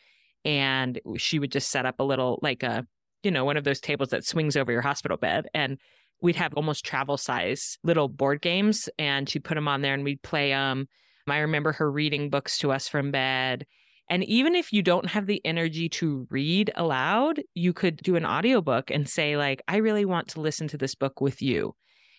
And 0.43 0.99
she 1.17 1.37
would 1.37 1.51
just 1.51 1.69
set 1.69 1.85
up 1.85 1.99
a 1.99 2.03
little, 2.03 2.39
like 2.41 2.63
a, 2.63 2.87
you 3.21 3.29
know, 3.29 3.45
one 3.45 3.57
of 3.57 3.65
those 3.65 3.79
tables 3.79 4.09
that 4.09 4.25
swings 4.25 4.57
over 4.57 4.71
your 4.71 4.81
hospital 4.81 5.17
bed. 5.17 5.45
And 5.53 5.77
we'd 6.21 6.35
have 6.35 6.53
almost 6.53 6.85
travel 6.85 7.17
size 7.17 7.77
little 7.83 8.07
board 8.07 8.41
games 8.41 8.89
and 8.97 9.29
she'd 9.29 9.43
put 9.43 9.55
them 9.55 9.67
on 9.67 9.81
there 9.81 9.93
and 9.93 10.03
we'd 10.03 10.21
play 10.21 10.49
them. 10.49 10.87
I 11.27 11.39
remember 11.39 11.73
her 11.73 11.91
reading 11.91 12.29
books 12.29 12.57
to 12.59 12.71
us 12.71 12.87
from 12.87 13.11
bed. 13.11 13.65
And 14.09 14.23
even 14.23 14.55
if 14.55 14.73
you 14.73 14.81
don't 14.81 15.05
have 15.07 15.27
the 15.27 15.41
energy 15.45 15.87
to 15.89 16.27
read 16.31 16.71
aloud, 16.75 17.41
you 17.53 17.73
could 17.73 17.97
do 17.97 18.15
an 18.15 18.25
audiobook 18.25 18.89
and 18.89 19.07
say 19.07 19.37
like, 19.37 19.61
I 19.67 19.77
really 19.77 20.05
want 20.05 20.29
to 20.29 20.41
listen 20.41 20.67
to 20.69 20.77
this 20.77 20.95
book 20.95 21.21
with 21.21 21.41
you. 21.41 21.75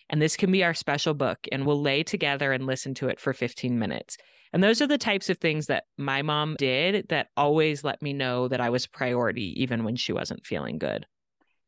And 0.09 0.21
this 0.21 0.37
can 0.37 0.51
be 0.51 0.63
our 0.63 0.73
special 0.73 1.13
book 1.13 1.39
and 1.51 1.65
we'll 1.65 1.81
lay 1.81 2.03
together 2.03 2.53
and 2.53 2.65
listen 2.65 2.93
to 2.95 3.09
it 3.09 3.19
for 3.19 3.33
15 3.33 3.77
minutes. 3.77 4.17
And 4.53 4.63
those 4.63 4.81
are 4.81 4.87
the 4.87 4.97
types 4.97 5.29
of 5.29 5.37
things 5.37 5.67
that 5.67 5.85
my 5.97 6.21
mom 6.21 6.55
did 6.57 7.07
that 7.09 7.27
always 7.37 7.83
let 7.83 8.01
me 8.01 8.13
know 8.13 8.47
that 8.47 8.59
I 8.59 8.69
was 8.69 8.87
priority 8.87 9.61
even 9.61 9.83
when 9.83 9.95
she 9.95 10.11
wasn't 10.11 10.45
feeling 10.45 10.77
good. 10.77 11.05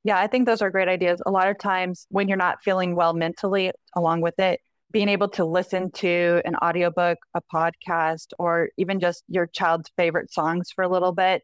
Yeah, 0.04 0.20
I 0.20 0.28
think 0.28 0.46
those 0.46 0.62
are 0.62 0.70
great 0.70 0.90
ideas. 0.90 1.22
A 1.26 1.32
lot 1.32 1.48
of 1.48 1.58
times 1.58 2.06
when 2.10 2.28
you're 2.28 2.38
not 2.38 2.62
feeling 2.64 2.96
well 2.96 3.14
mentally, 3.14 3.72
along 3.96 4.22
with 4.22 4.38
it, 4.40 4.60
being 4.92 5.10
able 5.10 5.30
to 5.30 5.46
listen 5.46 5.92
to 5.92 6.42
an 6.46 6.56
audiobook, 6.58 7.18
a 7.34 7.42
podcast, 7.54 8.28
or 8.38 8.70
even 8.78 9.00
just 9.00 9.24
your 9.28 9.48
child's 9.48 9.90
favorite 9.98 10.32
songs 10.32 10.70
for 10.76 10.84
a 10.84 10.90
little 10.90 11.14
bit, 11.14 11.42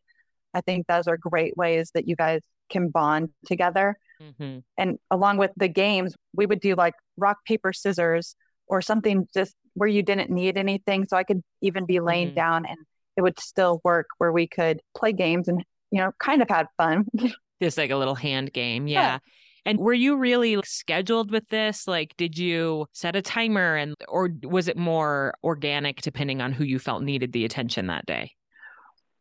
I 0.54 0.62
think 0.62 0.88
those 0.88 1.08
are 1.08 1.18
great 1.18 1.56
ways 1.58 1.92
that 1.94 2.08
you 2.08 2.16
guys 2.16 2.42
can 2.70 2.90
bond 2.90 3.30
together. 3.46 3.98
Mm-hmm. 4.22 4.60
And 4.78 5.00
along 5.10 5.38
with 5.38 5.52
the 5.58 5.68
games, 5.68 6.16
we 6.34 6.46
would 6.46 6.60
do 6.60 6.76
like 6.76 6.94
rock, 7.18 7.38
paper, 7.46 7.74
scissors, 7.74 8.36
or 8.68 8.82
something 8.82 9.28
just 9.34 9.56
where 9.74 9.90
you 9.90 10.04
didn't 10.04 10.30
need 10.30 10.58
anything. 10.58 11.06
So 11.08 11.18
I 11.18 11.24
could 11.24 11.42
even 11.62 11.86
be 11.86 12.00
laying 12.00 12.28
mm-hmm. 12.28 12.36
down 12.36 12.66
and 12.66 12.78
it 13.18 13.22
would 13.22 13.40
still 13.40 13.82
work 13.84 14.08
where 14.18 14.32
we 14.32 14.48
could 14.48 14.82
play 14.96 15.14
games 15.14 15.48
and, 15.48 15.64
you 15.92 16.00
know, 16.00 16.12
kind 16.20 16.42
of 16.42 16.50
had 16.50 16.68
fun. 16.78 17.06
just 17.62 17.78
like 17.78 17.92
a 17.92 17.96
little 17.96 18.16
hand 18.16 18.54
game. 18.54 18.88
Yeah. 18.88 19.02
yeah. 19.02 19.18
And 19.66 19.80
were 19.80 19.94
you 19.94 20.18
really 20.18 20.60
scheduled 20.64 21.32
with 21.32 21.48
this? 21.50 21.88
Like, 21.88 22.16
did 22.18 22.38
you 22.38 22.88
set 22.94 23.16
a 23.16 23.22
timer 23.22 23.76
and, 23.76 23.96
or 24.08 24.32
was 24.44 24.68
it 24.68 24.78
more 24.78 25.34
organic 25.44 26.02
depending 26.02 26.42
on 26.42 26.54
who 26.54 26.64
you 26.64 26.80
felt 26.80 27.04
needed 27.04 27.34
the 27.34 27.46
attention 27.46 27.88
that 27.88 28.06
day? 28.06 28.32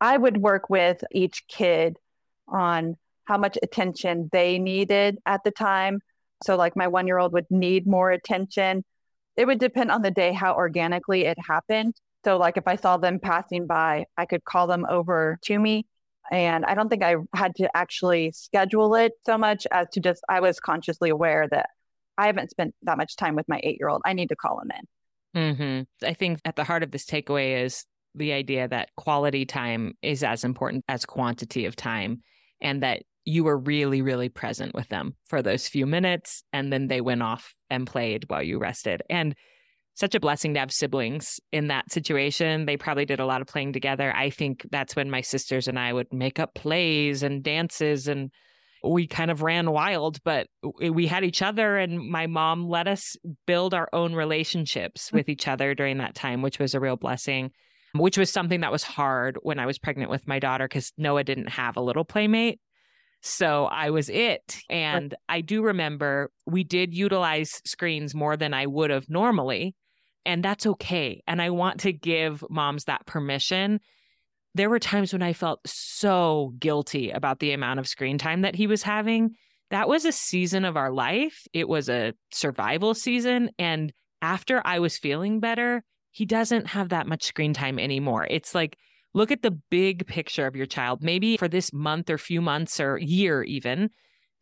I 0.01 0.17
would 0.17 0.39
work 0.39 0.71
with 0.71 1.03
each 1.11 1.47
kid 1.49 1.99
on 2.47 2.97
how 3.25 3.37
much 3.37 3.59
attention 3.63 4.29
they 4.33 4.59
needed 4.59 5.19
at 5.27 5.43
the 5.45 5.51
time. 5.51 6.01
So, 6.45 6.57
like, 6.57 6.77
my 6.77 6.87
one 6.87 7.07
year 7.07 7.19
old 7.19 7.33
would 7.33 7.47
need 7.51 7.87
more 7.87 8.11
attention. 8.11 8.85
It 9.37 9.47
would 9.47 9.59
depend 9.59 9.91
on 9.91 10.03
the 10.03 10.11
day 10.11 10.33
how 10.33 10.55
organically 10.55 11.25
it 11.25 11.37
happened. 11.47 11.95
So, 12.25 12.37
like, 12.37 12.57
if 12.57 12.67
I 12.67 12.77
saw 12.77 12.97
them 12.97 13.19
passing 13.21 13.67
by, 13.67 14.07
I 14.17 14.25
could 14.25 14.45
call 14.45 14.67
them 14.67 14.87
over 14.89 15.39
to 15.43 15.59
me. 15.59 15.87
And 16.31 16.65
I 16.65 16.75
don't 16.75 16.89
think 16.89 17.03
I 17.03 17.17
had 17.35 17.55
to 17.57 17.75
actually 17.75 18.33
schedule 18.33 18.95
it 18.95 19.13
so 19.25 19.39
much 19.39 19.67
as 19.71 19.89
to 19.93 20.01
just, 20.01 20.23
I 20.29 20.41
was 20.41 20.61
consciously 20.61 21.11
aware 21.11 21.47
that 21.51 21.71
I 22.17 22.27
haven't 22.27 22.51
spent 22.51 22.75
that 22.83 22.99
much 22.99 23.17
time 23.17 23.35
with 23.35 23.49
my 23.49 23.61
eight 23.63 23.79
year 23.81 23.89
old. 23.89 24.03
I 24.05 24.13
need 24.13 24.29
to 24.29 24.37
call 24.37 24.61
him 24.61 24.71
in. 24.77 24.87
Mm-hmm. 25.41 26.07
I 26.07 26.15
think 26.15 26.41
at 26.45 26.57
the 26.57 26.65
heart 26.65 26.83
of 26.83 26.91
this 26.91 27.07
takeaway 27.07 27.65
is 27.65 27.85
the 28.15 28.33
idea 28.33 28.67
that 28.69 28.91
quality 28.97 29.47
time 29.47 29.95
is 30.03 30.25
as 30.25 30.45
important 30.45 30.85
as 30.89 31.05
quantity 31.05 31.67
of 31.67 31.77
time 31.77 32.23
and 32.61 32.83
that 32.83 33.03
you 33.25 33.45
were 33.45 33.59
really, 33.59 34.03
really 34.03 34.29
present 34.29 34.75
with 34.75 34.89
them 34.89 35.15
for 35.27 35.43
those 35.43 35.69
few 35.69 35.87
minutes. 35.87 36.43
And 36.53 36.73
then 36.73 36.89
they 36.89 37.01
went 37.01 37.23
off 37.23 37.55
and 37.71 37.87
played 37.87 38.25
while 38.29 38.43
you 38.43 38.59
rested. 38.59 39.03
And 39.11 39.35
such 39.99 40.15
a 40.15 40.21
blessing 40.21 40.55
to 40.55 40.61
have 40.61 40.71
siblings 40.71 41.41
in 41.51 41.69
that 41.69 41.91
situation. 41.91 42.67
They 42.67 42.77
probably 42.77 43.05
did 43.05 43.19
a 43.19 43.27
lot 43.27 43.41
of 43.41 43.49
playing 43.49 43.73
together. 43.73 44.15
I 44.15 44.31
think 44.31 44.65
that's 44.71 44.95
when 44.95 45.11
my 45.11 45.23
sisters 45.23 45.67
and 45.67 45.77
I 45.77 45.93
would 45.93 46.13
make 46.13 46.39
up 46.39 46.55
plays 46.55 47.25
and 47.25 47.43
dances 47.43 48.07
and 48.07 48.31
we 48.85 49.09
kind 49.09 49.29
of 49.29 49.43
ran 49.43 49.73
wild, 49.73 50.23
but 50.23 50.47
we 50.63 51.09
had 51.09 51.25
each 51.25 51.43
other 51.43 51.77
and 51.77 51.99
my 51.99 52.29
mom 52.29 52.69
let 52.69 52.87
us 52.87 53.17
build 53.45 53.75
our 53.75 53.89
own 53.93 54.15
relationships 54.15 55.11
mm. 55.11 55.15
with 55.15 55.29
each 55.29 55.49
other 55.49 55.75
during 55.75 55.99
that 55.99 56.15
time, 56.15 56.43
which 56.43 56.61
was 56.61 56.75
a 56.75 56.81
real 56.81 56.97
blessing, 56.97 57.51
which 57.93 58.17
was 58.17 58.31
something 58.31 58.61
that 58.61 58.71
was 58.71 58.85
hard 58.85 59.37
when 59.43 59.59
I 59.59 59.67
was 59.67 59.81
pregnant 59.81 60.13
with 60.13 60.29
my 60.29 60.39
daughter 60.39 60.69
because 60.69 60.93
Noah 60.97 61.25
didn't 61.25 61.49
have 61.49 61.77
a 61.77 61.83
little 61.83 62.05
playmate. 62.05 62.61
So 63.21 63.65
I 63.65 63.91
was 63.91 64.09
it. 64.09 64.61
And 64.71 65.13
I 65.29 65.41
do 65.41 65.63
remember 65.63 66.31
we 66.47 66.63
did 66.63 66.95
utilize 66.95 67.61
screens 67.65 68.15
more 68.15 68.37
than 68.37 68.55
I 68.55 68.67
would 68.67 68.91
have 68.91 69.09
normally 69.09 69.75
and 70.29 70.45
that's 70.45 70.67
okay. 70.67 71.23
And 71.27 71.41
I 71.41 71.49
want 71.49 71.81
to 71.81 71.93
give 71.93 72.45
moms 72.51 72.85
that 72.85 73.07
permission. 73.07 73.81
There 74.55 74.69
were 74.69 74.79
times 74.79 75.15
when 75.15 75.23
I 75.23 75.33
felt 75.33 75.61
so 75.67 76.53
guilty 76.59 77.11
about 77.11 77.39
the 77.39 77.53
amount 77.53 77.81
of 77.81 77.89
screen 77.89 78.19
time 78.19 78.43
that 78.43 78.55
he 78.55 78.67
was 78.67 78.83
having. 78.83 79.37
That 79.71 79.89
was 79.89 80.05
a 80.05 80.13
season 80.13 80.67
of 80.67 80.77
our 80.77 80.93
life. 80.93 81.47
It 81.55 81.67
was 81.67 81.89
a 81.89 82.13
survival 82.31 82.93
season. 82.93 83.51
And 83.59 83.91
after 84.21 84.61
I 84.67 84.81
was 84.81 84.99
feeling 84.99 85.41
better, 85.41 85.83
he 86.11 86.27
doesn't 86.27 86.67
have 86.69 86.91
that 86.91 87.07
much 87.07 87.25
screen 87.25 87.55
time 87.55 87.79
anymore. 87.79 88.27
It's 88.29 88.55
like, 88.55 88.77
look 89.15 89.33
at 89.33 89.41
the 89.41 89.59
big 89.71 90.07
picture 90.07 90.47
of 90.47 90.55
your 90.55 90.67
child. 90.67 91.03
Maybe 91.03 91.39
for 91.39 91.49
this 91.49 91.73
month 91.73 92.11
or 92.11 92.19
few 92.19 92.43
months 92.43 92.81
or 92.81 92.99
year, 92.99 93.43
even, 93.45 93.89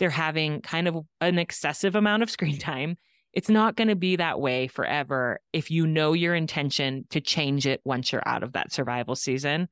they're 0.01 0.11
having 0.11 0.63
kind 0.63 0.89
of 0.89 0.97
an 1.21 1.39
excessive 1.39 1.95
amount 1.95 2.25
of 2.25 2.31
screen 2.31 2.59
time. 2.59 2.97
It's 3.37 3.51
not 3.51 3.77
going 3.77 3.89
to 3.89 3.97
be 3.97 4.17
that 4.17 4.41
way 4.41 4.67
forever 4.67 5.41
if 5.53 5.71
you 5.71 5.87
know 5.87 6.15
your 6.15 6.35
intention 6.35 7.05
to 7.11 7.21
change 7.21 7.67
it 7.67 7.83
once 7.85 8.11
you're 8.11 8.27
out 8.27 8.43
of 8.43 8.55
that 8.55 8.73
survival 8.73 9.15
season. 9.15 9.69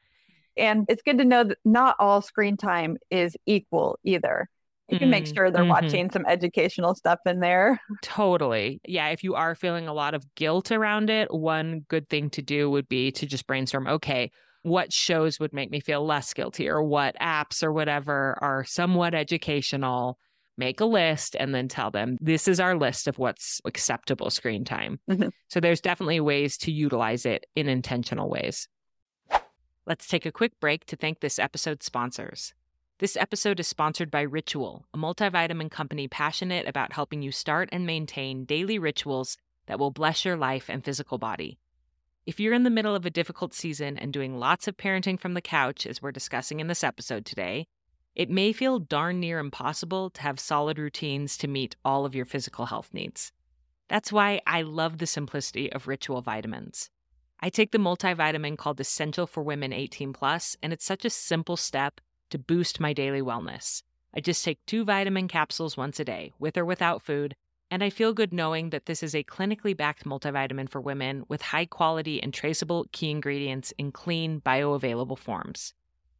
And 0.54 0.84
it's 0.86 1.00
good 1.00 1.16
to 1.16 1.24
know 1.24 1.44
that 1.44 1.56
not 1.64 1.96
all 1.98 2.20
screen 2.20 2.58
time 2.58 2.98
is 3.10 3.38
equal 3.46 3.98
either. 4.04 4.50
You 4.90 4.98
can 4.98 5.08
make 5.08 5.24
mm, 5.24 5.34
sure 5.34 5.50
they're 5.50 5.62
mm-hmm. 5.62 5.70
watching 5.70 6.10
some 6.10 6.26
educational 6.26 6.94
stuff 6.94 7.20
in 7.24 7.40
there. 7.40 7.80
Totally. 8.02 8.82
Yeah. 8.86 9.08
If 9.08 9.24
you 9.24 9.34
are 9.34 9.54
feeling 9.54 9.88
a 9.88 9.94
lot 9.94 10.12
of 10.12 10.26
guilt 10.34 10.70
around 10.70 11.08
it, 11.08 11.32
one 11.32 11.86
good 11.88 12.10
thing 12.10 12.28
to 12.30 12.42
do 12.42 12.68
would 12.68 12.86
be 12.86 13.10
to 13.12 13.24
just 13.24 13.46
brainstorm 13.46 13.86
okay, 13.86 14.30
what 14.60 14.92
shows 14.92 15.40
would 15.40 15.54
make 15.54 15.70
me 15.70 15.80
feel 15.80 16.04
less 16.04 16.34
guilty 16.34 16.68
or 16.68 16.82
what 16.82 17.16
apps 17.18 17.62
or 17.62 17.72
whatever 17.72 18.36
are 18.42 18.62
somewhat 18.64 19.14
educational 19.14 20.18
make 20.56 20.80
a 20.80 20.84
list 20.84 21.36
and 21.38 21.54
then 21.54 21.68
tell 21.68 21.90
them 21.90 22.16
this 22.20 22.48
is 22.48 22.60
our 22.60 22.76
list 22.76 23.08
of 23.08 23.18
what's 23.18 23.60
acceptable 23.64 24.30
screen 24.30 24.64
time. 24.64 25.00
Mm-hmm. 25.10 25.28
So 25.48 25.60
there's 25.60 25.80
definitely 25.80 26.20
ways 26.20 26.56
to 26.58 26.72
utilize 26.72 27.26
it 27.26 27.46
in 27.54 27.68
intentional 27.68 28.28
ways. 28.28 28.68
Let's 29.86 30.06
take 30.06 30.24
a 30.24 30.32
quick 30.32 30.58
break 30.60 30.86
to 30.86 30.96
thank 30.96 31.20
this 31.20 31.38
episode's 31.38 31.84
sponsors. 31.84 32.54
This 33.00 33.16
episode 33.16 33.60
is 33.60 33.66
sponsored 33.66 34.10
by 34.10 34.22
Ritual, 34.22 34.86
a 34.94 34.98
multivitamin 34.98 35.70
company 35.70 36.08
passionate 36.08 36.68
about 36.68 36.92
helping 36.92 37.22
you 37.22 37.32
start 37.32 37.68
and 37.72 37.84
maintain 37.84 38.44
daily 38.44 38.78
rituals 38.78 39.36
that 39.66 39.78
will 39.78 39.90
bless 39.90 40.24
your 40.24 40.36
life 40.36 40.70
and 40.70 40.84
physical 40.84 41.18
body. 41.18 41.58
If 42.24 42.40
you're 42.40 42.54
in 42.54 42.62
the 42.62 42.70
middle 42.70 42.94
of 42.94 43.04
a 43.04 43.10
difficult 43.10 43.52
season 43.52 43.98
and 43.98 44.12
doing 44.12 44.38
lots 44.38 44.66
of 44.66 44.76
parenting 44.76 45.20
from 45.20 45.34
the 45.34 45.42
couch, 45.42 45.86
as 45.86 46.00
we're 46.00 46.12
discussing 46.12 46.60
in 46.60 46.68
this 46.68 46.84
episode 46.84 47.26
today, 47.26 47.66
it 48.14 48.30
may 48.30 48.52
feel 48.52 48.78
darn 48.78 49.18
near 49.20 49.38
impossible 49.38 50.10
to 50.10 50.22
have 50.22 50.38
solid 50.38 50.78
routines 50.78 51.36
to 51.38 51.48
meet 51.48 51.76
all 51.84 52.04
of 52.06 52.14
your 52.14 52.24
physical 52.24 52.66
health 52.66 52.90
needs. 52.92 53.32
That's 53.88 54.12
why 54.12 54.40
I 54.46 54.62
love 54.62 54.98
the 54.98 55.06
simplicity 55.06 55.72
of 55.72 55.88
ritual 55.88 56.22
vitamins. 56.22 56.90
I 57.40 57.50
take 57.50 57.72
the 57.72 57.78
multivitamin 57.78 58.56
called 58.56 58.80
Essential 58.80 59.26
for 59.26 59.42
Women 59.42 59.72
18 59.72 60.12
Plus, 60.12 60.56
and 60.62 60.72
it's 60.72 60.84
such 60.84 61.04
a 61.04 61.10
simple 61.10 61.56
step 61.56 62.00
to 62.30 62.38
boost 62.38 62.80
my 62.80 62.92
daily 62.92 63.20
wellness. 63.20 63.82
I 64.14 64.20
just 64.20 64.44
take 64.44 64.64
two 64.64 64.84
vitamin 64.84 65.28
capsules 65.28 65.76
once 65.76 65.98
a 65.98 66.04
day, 66.04 66.32
with 66.38 66.56
or 66.56 66.64
without 66.64 67.02
food, 67.02 67.34
and 67.70 67.82
I 67.82 67.90
feel 67.90 68.14
good 68.14 68.32
knowing 68.32 68.70
that 68.70 68.86
this 68.86 69.02
is 69.02 69.14
a 69.14 69.24
clinically 69.24 69.76
backed 69.76 70.04
multivitamin 70.04 70.68
for 70.68 70.80
women 70.80 71.24
with 71.28 71.42
high 71.42 71.66
quality 71.66 72.22
and 72.22 72.32
traceable 72.32 72.86
key 72.92 73.10
ingredients 73.10 73.72
in 73.76 73.90
clean, 73.90 74.40
bioavailable 74.40 75.18
forms. 75.18 75.74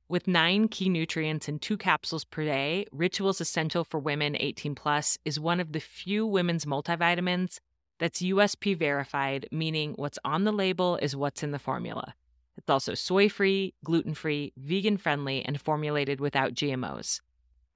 With 0.07 0.29
nine 0.29 0.69
key 0.69 0.91
nutrients 0.91 1.49
in 1.49 1.59
two 1.59 1.79
capsules 1.79 2.27
per 2.27 2.45
day, 2.45 2.85
Rituals 2.93 3.41
Essential 3.41 3.85
for 3.85 3.99
Women 3.99 4.37
18 4.39 4.75
Plus 4.75 5.17
is 5.25 5.41
one 5.41 5.61
of 5.61 5.73
the 5.73 5.81
few 5.81 6.27
women's 6.27 6.67
multivitamins 6.67 7.59
that's 7.99 8.21
USP 8.21 8.77
verified, 8.77 9.49
meaning 9.51 9.95
what's 9.97 10.19
on 10.23 10.45
the 10.45 10.53
label 10.53 10.97
is 10.97 11.17
what's 11.17 11.43
in 11.43 11.53
the 11.53 11.59
formula. 11.59 12.15
It's 12.59 12.69
also 12.69 12.93
soy 12.93 13.31
free, 13.31 13.73
gluten 13.83 14.13
free, 14.13 14.53
vegan 14.59 14.99
friendly, 14.99 15.43
and 15.43 15.59
formulated 15.59 16.21
without 16.21 16.53
GMOs. 16.53 17.23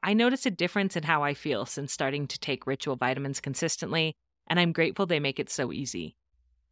I 0.02 0.12
notice 0.12 0.44
a 0.44 0.50
difference 0.50 0.97
in 0.97 1.04
how 1.04 1.23
I 1.23 1.32
feel 1.32 1.64
since 1.64 1.94
starting 1.94 2.26
to 2.26 2.38
take 2.38 2.66
ritual 2.66 2.97
vitamins 2.97 3.40
consistently, 3.40 4.14
and 4.47 4.61
I'm 4.61 4.73
grateful 4.73 5.06
they 5.06 5.18
make 5.18 5.40
it 5.40 5.49
so 5.49 5.73
easy. 5.73 6.14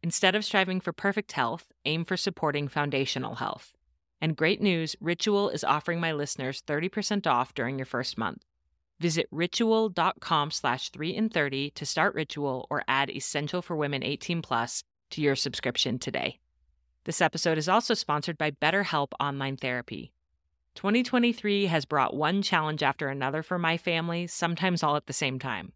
Instead 0.03 0.35
of 0.35 0.45
striving 0.45 0.79
for 0.79 0.93
perfect 0.93 1.31
health, 1.31 1.71
aim 1.83 2.05
for 2.05 2.15
supporting 2.15 2.67
foundational 2.67 3.35
health. 3.35 3.73
And 4.21 4.35
great 4.35 4.61
news, 4.61 4.95
Ritual 4.99 5.49
is 5.49 5.63
offering 5.63 5.99
my 5.99 6.11
listeners 6.11 6.63
30% 6.65 7.27
off 7.27 7.53
during 7.53 7.77
your 7.77 7.85
first 7.85 8.17
month. 8.17 8.43
Visit 8.99 9.27
ritual.com 9.31 10.51
slash 10.51 10.89
3 10.89 11.15
in 11.15 11.29
30 11.29 11.69
to 11.71 11.85
start 11.85 12.15
Ritual 12.15 12.65
or 12.69 12.83
add 12.87 13.11
Essential 13.11 13.61
for 13.61 13.75
Women 13.75 14.03
18 14.03 14.41
plus 14.41 14.83
to 15.11 15.21
your 15.21 15.35
subscription 15.35 15.99
today. 15.99 16.39
This 17.05 17.21
episode 17.21 17.57
is 17.57 17.69
also 17.69 17.93
sponsored 17.93 18.37
by 18.37 18.51
BetterHelp 18.51 19.09
Online 19.19 19.55
Therapy. 19.55 20.11
2023 20.75 21.67
has 21.67 21.85
brought 21.85 22.15
one 22.15 22.41
challenge 22.41 22.83
after 22.83 23.07
another 23.07 23.41
for 23.43 23.57
my 23.57 23.77
family, 23.77 24.27
sometimes 24.27 24.83
all 24.83 24.95
at 24.95 25.07
the 25.07 25.13
same 25.13 25.39
time. 25.39 25.71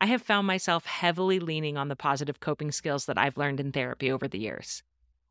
I 0.00 0.06
have 0.06 0.22
found 0.22 0.46
myself 0.46 0.84
heavily 0.86 1.40
leaning 1.40 1.76
on 1.76 1.88
the 1.88 1.96
positive 1.96 2.38
coping 2.38 2.70
skills 2.70 3.06
that 3.06 3.18
I've 3.18 3.36
learned 3.36 3.60
in 3.60 3.72
therapy 3.72 4.12
over 4.12 4.28
the 4.28 4.38
years. 4.38 4.82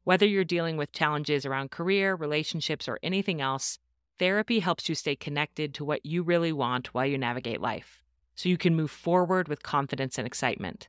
Whether 0.08 0.26
you're 0.26 0.46
dealing 0.46 0.78
with 0.78 0.94
challenges 0.94 1.46
around 1.46 1.72
career, 1.72 2.16
relationships, 2.16 2.88
or 2.88 2.98
anything 3.04 3.42
else, 3.42 3.78
therapy 4.18 4.60
helps 4.60 4.88
you 4.88 4.96
stay 4.96 5.18
connected 5.18 5.74
to 5.74 5.84
what 5.84 6.06
you 6.06 6.24
really 6.24 6.54
want 6.54 6.94
while 6.94 7.06
you 7.06 7.18
navigate 7.18 7.60
life, 7.60 8.02
so 8.34 8.48
you 8.48 8.58
can 8.58 8.74
move 8.74 8.90
forward 8.90 9.50
with 9.50 9.64
confidence 9.64 10.18
and 10.18 10.26
excitement. 10.26 10.88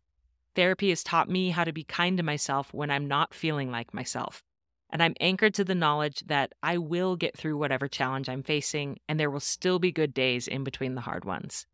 Therapy 0.55 0.91
has 0.91 1.03
taught 1.03 1.29
me 1.29 1.51
how 1.51 1.65
to 1.65 1.73
be 1.73 1.83
kind 1.83 2.17
to 2.17 2.23
myself 2.23 2.73
when 2.73 2.93
I'm 2.93 3.09
not 3.09 3.35
feeling 3.35 3.73
like 3.73 3.93
myself. 3.93 4.45
And 4.89 5.03
I'm 5.03 5.17
anchored 5.19 5.55
to 5.55 5.65
the 5.65 5.75
knowledge 5.75 6.23
that 6.29 6.53
I 6.63 6.79
will 6.79 7.17
get 7.17 7.37
through 7.37 7.59
whatever 7.59 7.89
challenge 7.89 8.29
I'm 8.29 8.45
facing, 8.45 9.01
and 9.09 9.19
there 9.19 9.33
will 9.33 9.41
still 9.41 9.81
be 9.81 9.91
good 9.91 10.15
days 10.15 10.47
in 10.47 10.63
between 10.63 10.95
the 10.95 11.01
hard 11.01 11.25
ones. 11.25 11.67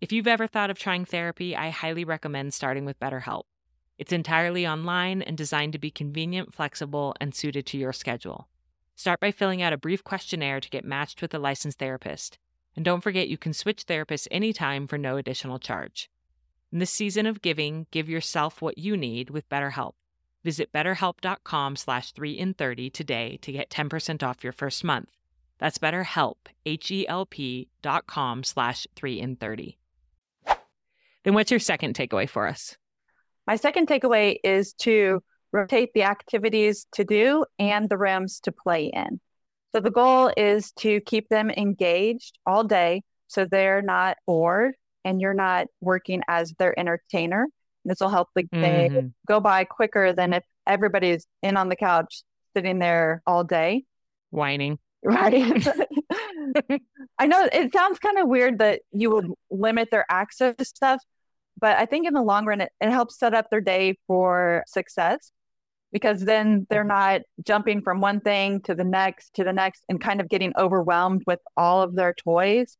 If 0.00 0.12
you've 0.12 0.28
ever 0.28 0.46
thought 0.46 0.70
of 0.70 0.78
trying 0.78 1.06
therapy, 1.06 1.56
I 1.56 1.70
highly 1.70 2.04
recommend 2.04 2.54
starting 2.54 2.84
with 2.84 3.00
BetterHelp. 3.00 3.46
It's 3.98 4.12
entirely 4.12 4.64
online 4.64 5.22
and 5.22 5.36
designed 5.36 5.72
to 5.72 5.78
be 5.78 5.90
convenient, 5.90 6.54
flexible, 6.54 7.16
and 7.20 7.34
suited 7.34 7.66
to 7.66 7.78
your 7.78 7.92
schedule. 7.92 8.48
Start 8.94 9.18
by 9.18 9.32
filling 9.32 9.60
out 9.60 9.72
a 9.72 9.76
brief 9.76 10.04
questionnaire 10.04 10.60
to 10.60 10.70
get 10.70 10.84
matched 10.84 11.20
with 11.20 11.34
a 11.34 11.38
licensed 11.38 11.80
therapist. 11.80 12.38
And 12.76 12.84
don't 12.84 13.00
forget 13.00 13.28
you 13.28 13.36
can 13.36 13.52
switch 13.52 13.86
therapists 13.86 14.28
anytime 14.30 14.86
for 14.86 14.98
no 14.98 15.16
additional 15.16 15.58
charge. 15.58 16.08
In 16.70 16.78
this 16.78 16.92
season 16.92 17.26
of 17.26 17.42
giving, 17.42 17.86
give 17.90 18.08
yourself 18.08 18.62
what 18.62 18.78
you 18.78 18.96
need 18.96 19.30
with 19.30 19.48
BetterHelp. 19.48 19.94
Visit 20.44 20.72
betterhelp.com 20.72 21.74
slash 21.74 22.12
3 22.12 22.32
in 22.32 22.54
30 22.54 22.90
today 22.90 23.38
to 23.42 23.50
get 23.50 23.70
10% 23.70 24.22
off 24.22 24.44
your 24.44 24.52
first 24.52 24.84
month. 24.84 25.08
That's 25.58 25.78
betterhelp, 25.78 26.36
H-E-L-P 26.64 27.68
dot 27.82 28.06
com 28.06 28.44
slash 28.44 28.86
3 28.94 29.20
in 29.20 29.36
30. 29.36 29.76
Then 31.24 31.34
what's 31.34 31.50
your 31.50 31.58
second 31.58 31.96
takeaway 31.96 32.28
for 32.28 32.46
us? 32.46 32.76
My 33.48 33.56
second 33.56 33.88
takeaway 33.88 34.36
is 34.44 34.74
to 34.80 35.22
rotate 35.52 35.94
the 35.94 36.02
activities 36.02 36.86
to 36.92 37.02
do 37.02 37.46
and 37.58 37.88
the 37.88 37.96
rooms 37.96 38.40
to 38.40 38.52
play 38.52 38.90
in. 38.92 39.20
So 39.72 39.80
the 39.80 39.90
goal 39.90 40.30
is 40.36 40.70
to 40.80 41.00
keep 41.00 41.30
them 41.30 41.48
engaged 41.48 42.38
all 42.44 42.62
day 42.62 43.04
so 43.26 43.46
they're 43.46 43.80
not 43.80 44.18
bored 44.26 44.74
and 45.02 45.18
you're 45.18 45.32
not 45.32 45.68
working 45.80 46.20
as 46.28 46.52
their 46.58 46.78
entertainer. 46.78 47.46
This 47.86 48.00
will 48.00 48.10
help 48.10 48.28
the 48.34 48.42
day 48.42 48.90
mm-hmm. 48.92 49.06
go 49.26 49.40
by 49.40 49.64
quicker 49.64 50.12
than 50.12 50.34
if 50.34 50.44
everybody's 50.66 51.26
in 51.42 51.56
on 51.56 51.70
the 51.70 51.76
couch 51.76 52.24
sitting 52.54 52.78
there 52.78 53.22
all 53.26 53.44
day. 53.44 53.84
Whining. 54.28 54.78
Right. 55.02 55.66
I 57.18 57.26
know 57.26 57.48
it 57.50 57.72
sounds 57.72 57.98
kind 57.98 58.18
of 58.18 58.28
weird 58.28 58.58
that 58.58 58.82
you 58.92 59.10
would 59.10 59.32
limit 59.50 59.88
their 59.90 60.04
access 60.10 60.54
to 60.56 60.64
stuff, 60.66 61.02
but 61.58 61.76
I 61.76 61.86
think 61.86 62.06
in 62.06 62.14
the 62.14 62.22
long 62.22 62.46
run, 62.46 62.60
it, 62.60 62.72
it 62.80 62.90
helps 62.90 63.18
set 63.18 63.34
up 63.34 63.46
their 63.50 63.60
day 63.60 63.98
for 64.06 64.64
success 64.66 65.32
because 65.92 66.24
then 66.24 66.66
they're 66.70 66.80
mm-hmm. 66.80 66.88
not 66.88 67.20
jumping 67.44 67.82
from 67.82 68.00
one 68.00 68.20
thing 68.20 68.60
to 68.62 68.74
the 68.74 68.84
next 68.84 69.34
to 69.34 69.44
the 69.44 69.52
next 69.52 69.82
and 69.88 70.00
kind 70.00 70.20
of 70.20 70.28
getting 70.28 70.52
overwhelmed 70.58 71.22
with 71.26 71.40
all 71.56 71.82
of 71.82 71.94
their 71.94 72.14
toys. 72.14 72.76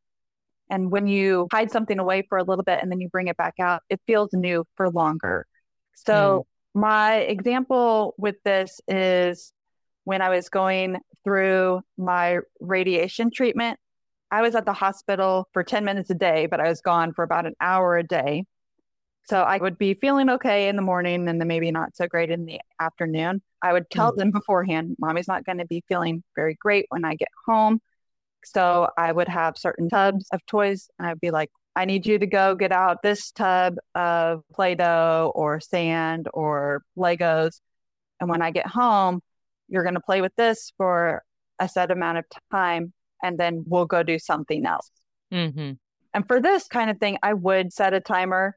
And 0.70 0.90
when 0.90 1.06
you 1.06 1.48
hide 1.50 1.70
something 1.70 1.98
away 1.98 2.26
for 2.28 2.36
a 2.36 2.44
little 2.44 2.64
bit 2.64 2.80
and 2.82 2.92
then 2.92 3.00
you 3.00 3.08
bring 3.08 3.28
it 3.28 3.36
back 3.36 3.54
out, 3.58 3.82
it 3.88 4.00
feels 4.06 4.30
new 4.32 4.64
for 4.76 4.90
longer. 4.90 5.46
So, 5.94 6.46
mm. 6.76 6.80
my 6.80 7.16
example 7.16 8.14
with 8.18 8.36
this 8.44 8.80
is 8.86 9.52
when 10.04 10.20
I 10.20 10.28
was 10.28 10.48
going 10.48 10.98
through 11.24 11.80
my 11.96 12.38
radiation 12.60 13.30
treatment. 13.30 13.78
I 14.30 14.42
was 14.42 14.54
at 14.54 14.66
the 14.66 14.74
hospital 14.74 15.48
for 15.52 15.64
10 15.64 15.86
minutes 15.86 16.10
a 16.10 16.14
day, 16.14 16.46
but 16.46 16.60
I 16.60 16.68
was 16.68 16.82
gone 16.82 17.14
for 17.14 17.22
about 17.22 17.46
an 17.46 17.54
hour 17.60 17.96
a 17.96 18.02
day. 18.02 18.44
So 19.28 19.42
I 19.42 19.58
would 19.58 19.76
be 19.76 19.92
feeling 19.92 20.30
okay 20.30 20.68
in 20.68 20.76
the 20.76 20.82
morning 20.82 21.28
and 21.28 21.38
then 21.38 21.48
maybe 21.48 21.70
not 21.70 21.94
so 21.94 22.06
great 22.06 22.30
in 22.30 22.46
the 22.46 22.60
afternoon. 22.80 23.42
I 23.60 23.74
would 23.74 23.90
tell 23.90 24.12
mm. 24.12 24.16
them 24.16 24.30
beforehand, 24.30 24.96
mommy's 24.98 25.28
not 25.28 25.44
going 25.44 25.58
to 25.58 25.66
be 25.66 25.84
feeling 25.86 26.22
very 26.34 26.54
great 26.54 26.86
when 26.88 27.04
I 27.04 27.14
get 27.14 27.28
home. 27.46 27.80
So 28.42 28.88
I 28.96 29.12
would 29.12 29.28
have 29.28 29.58
certain 29.58 29.90
tubs 29.90 30.26
of 30.32 30.44
toys. 30.46 30.88
And 30.98 31.06
I'd 31.06 31.20
be 31.20 31.30
like, 31.30 31.50
I 31.76 31.84
need 31.84 32.06
you 32.06 32.18
to 32.18 32.26
go 32.26 32.54
get 32.54 32.72
out 32.72 33.02
this 33.02 33.30
tub 33.30 33.76
of 33.94 34.44
Play 34.54 34.76
Doh 34.76 35.30
or 35.34 35.60
sand 35.60 36.28
or 36.32 36.82
Legos. 36.96 37.60
And 38.20 38.30
when 38.30 38.40
I 38.40 38.50
get 38.50 38.66
home, 38.66 39.20
you're 39.68 39.82
going 39.82 39.94
to 39.94 40.00
play 40.00 40.22
with 40.22 40.34
this 40.36 40.72
for 40.78 41.22
a 41.58 41.68
set 41.68 41.90
amount 41.90 42.16
of 42.16 42.24
time 42.50 42.94
and 43.22 43.36
then 43.36 43.64
we'll 43.66 43.84
go 43.84 44.02
do 44.02 44.18
something 44.18 44.64
else. 44.64 44.90
Mm-hmm. 45.30 45.72
And 46.14 46.26
for 46.26 46.40
this 46.40 46.66
kind 46.66 46.88
of 46.88 46.98
thing, 46.98 47.18
I 47.22 47.34
would 47.34 47.74
set 47.74 47.92
a 47.92 48.00
timer 48.00 48.56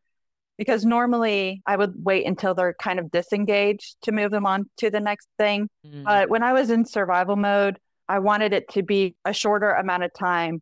because 0.62 0.86
normally 0.86 1.64
I 1.66 1.76
would 1.76 1.96
wait 2.06 2.28
until 2.28 2.54
they're 2.54 2.76
kind 2.76 3.00
of 3.00 3.10
disengaged 3.10 3.96
to 4.04 4.12
move 4.12 4.30
them 4.30 4.46
on 4.46 4.70
to 4.78 4.92
the 4.92 5.00
next 5.00 5.28
thing. 5.40 5.68
Mm. 5.84 6.04
But 6.04 6.30
when 6.30 6.44
I 6.44 6.54
was 6.54 6.70
in 6.70 6.86
survival 6.86 7.36
mode, 7.36 7.80
I 8.08 8.20
wanted 8.20 8.54
it 8.54 8.70
to 8.74 8.84
be 8.84 9.16
a 9.26 9.34
shorter 9.34 9.72
amount 9.72 10.04
of 10.04 10.14
time 10.14 10.62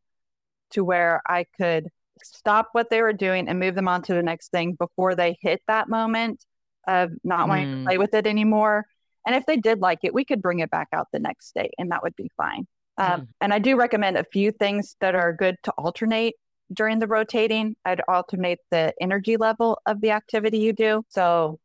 to 0.70 0.86
where 0.86 1.22
I 1.28 1.48
could 1.58 1.90
stop 2.24 2.70
what 2.72 2.90
they 2.90 3.02
were 3.02 3.12
doing 3.12 3.50
and 3.50 3.60
move 3.60 3.76
them 3.76 3.90
on 3.90 4.02
to 4.04 4.14
the 4.14 4.24
next 4.24 4.52
thing 4.52 4.72
before 4.76 5.16
they 5.16 5.38
hit 5.42 5.62
that 5.68 5.90
moment 5.90 6.46
of 6.88 7.12
not 7.26 7.50
wanting 7.50 7.68
mm. 7.68 7.80
to 7.80 7.86
play 7.86 7.98
with 7.98 8.14
it 8.14 8.26
anymore. 8.26 8.86
And 9.28 9.36
if 9.36 9.46
they 9.48 9.58
did 9.58 9.82
like 9.82 10.00
it, 10.04 10.14
we 10.14 10.24
could 10.24 10.42
bring 10.42 10.60
it 10.60 10.72
back 10.72 10.88
out 10.94 11.08
the 11.12 11.20
next 11.20 11.54
day 11.54 11.72
and 11.78 11.92
that 11.92 12.04
would 12.04 12.16
be 12.16 12.32
fine. 12.38 12.66
Um, 12.98 13.20
mm. 13.20 13.28
And 13.42 13.54
I 13.54 13.60
do 13.60 13.76
recommend 13.76 14.16
a 14.16 14.24
few 14.24 14.54
things 14.54 14.96
that 15.02 15.14
are 15.14 15.34
good 15.34 15.58
to 15.64 15.72
alternate 15.72 16.36
during 16.72 17.00
the 17.00 17.08
rotating. 17.08 17.76
I'd 17.86 18.02
alternate 18.08 18.60
the 18.72 18.94
energy 19.02 19.38
level 19.38 19.80
of 19.86 20.02
the 20.02 20.12
activity 20.12 20.60
you 20.60 20.74
do. 20.74 21.04
So 21.10 21.60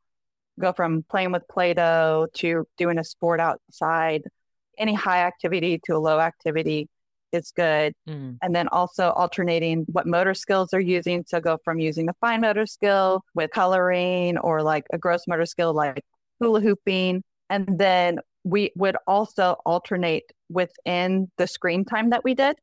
go 0.59 0.73
from 0.73 1.05
playing 1.09 1.33
with 1.33 1.47
Play 1.49 1.75
Doh 1.75 2.27
to 2.35 2.67
doing 2.77 2.99
a 2.99 3.05
sport 3.05 3.41
outside 3.41 4.23
any 4.79 4.95
high 4.95 5.23
activity 5.23 5.81
to 5.85 5.97
a 5.97 5.99
low 5.99 6.19
activity 6.21 6.89
is 7.33 7.53
good. 7.55 7.95
Mm. 8.09 8.39
And 8.43 8.55
then 8.55 8.69
also 8.69 9.11
alternating 9.11 9.85
what 9.89 10.07
motor 10.07 10.35
skills 10.35 10.71
they're 10.71 10.81
using. 10.81 11.25
So 11.27 11.41
go 11.41 11.59
from 11.65 11.79
using 11.79 12.09
a 12.09 12.15
fine 12.21 12.41
motor 12.41 12.67
skill 12.67 13.23
with 13.35 13.51
coloring 13.51 14.39
or 14.39 14.63
like 14.63 14.87
a 14.93 14.99
gross 14.99 15.27
motor 15.27 15.47
skill 15.47 15.75
like 15.75 16.05
hula 16.41 16.61
hooping. 16.61 17.23
And 17.51 17.79
then 17.79 18.19
we 18.45 18.73
would 18.77 18.97
also 19.07 19.57
alternate 19.65 20.25
within 20.49 21.31
the 21.39 21.47
screen 21.47 21.85
time 21.85 22.11
that 22.11 22.25
we 22.25 22.35
did. 22.35 22.57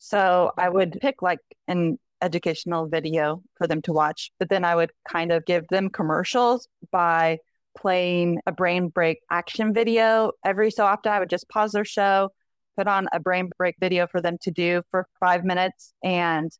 So 0.00 0.50
I 0.56 0.68
would 0.68 0.98
pick 1.00 1.20
like 1.20 1.40
an 1.68 1.98
educational 2.22 2.88
video 2.88 3.42
for 3.56 3.66
them 3.66 3.82
to 3.82 3.92
watch, 3.92 4.32
but 4.38 4.48
then 4.48 4.64
I 4.64 4.74
would 4.74 4.90
kind 5.06 5.30
of 5.30 5.44
give 5.44 5.68
them 5.68 5.90
commercials 5.90 6.68
by 6.90 7.38
playing 7.78 8.40
a 8.46 8.52
brain 8.52 8.88
break 8.88 9.18
action 9.30 9.74
video. 9.74 10.32
Every 10.44 10.70
so 10.70 10.86
often, 10.86 11.12
I 11.12 11.18
would 11.20 11.28
just 11.28 11.48
pause 11.50 11.72
their 11.72 11.84
show, 11.84 12.30
put 12.78 12.88
on 12.88 13.08
a 13.12 13.20
brain 13.20 13.50
break 13.58 13.76
video 13.78 14.06
for 14.06 14.22
them 14.22 14.38
to 14.42 14.50
do 14.50 14.82
for 14.90 15.06
five 15.20 15.44
minutes 15.44 15.92
and 16.02 16.50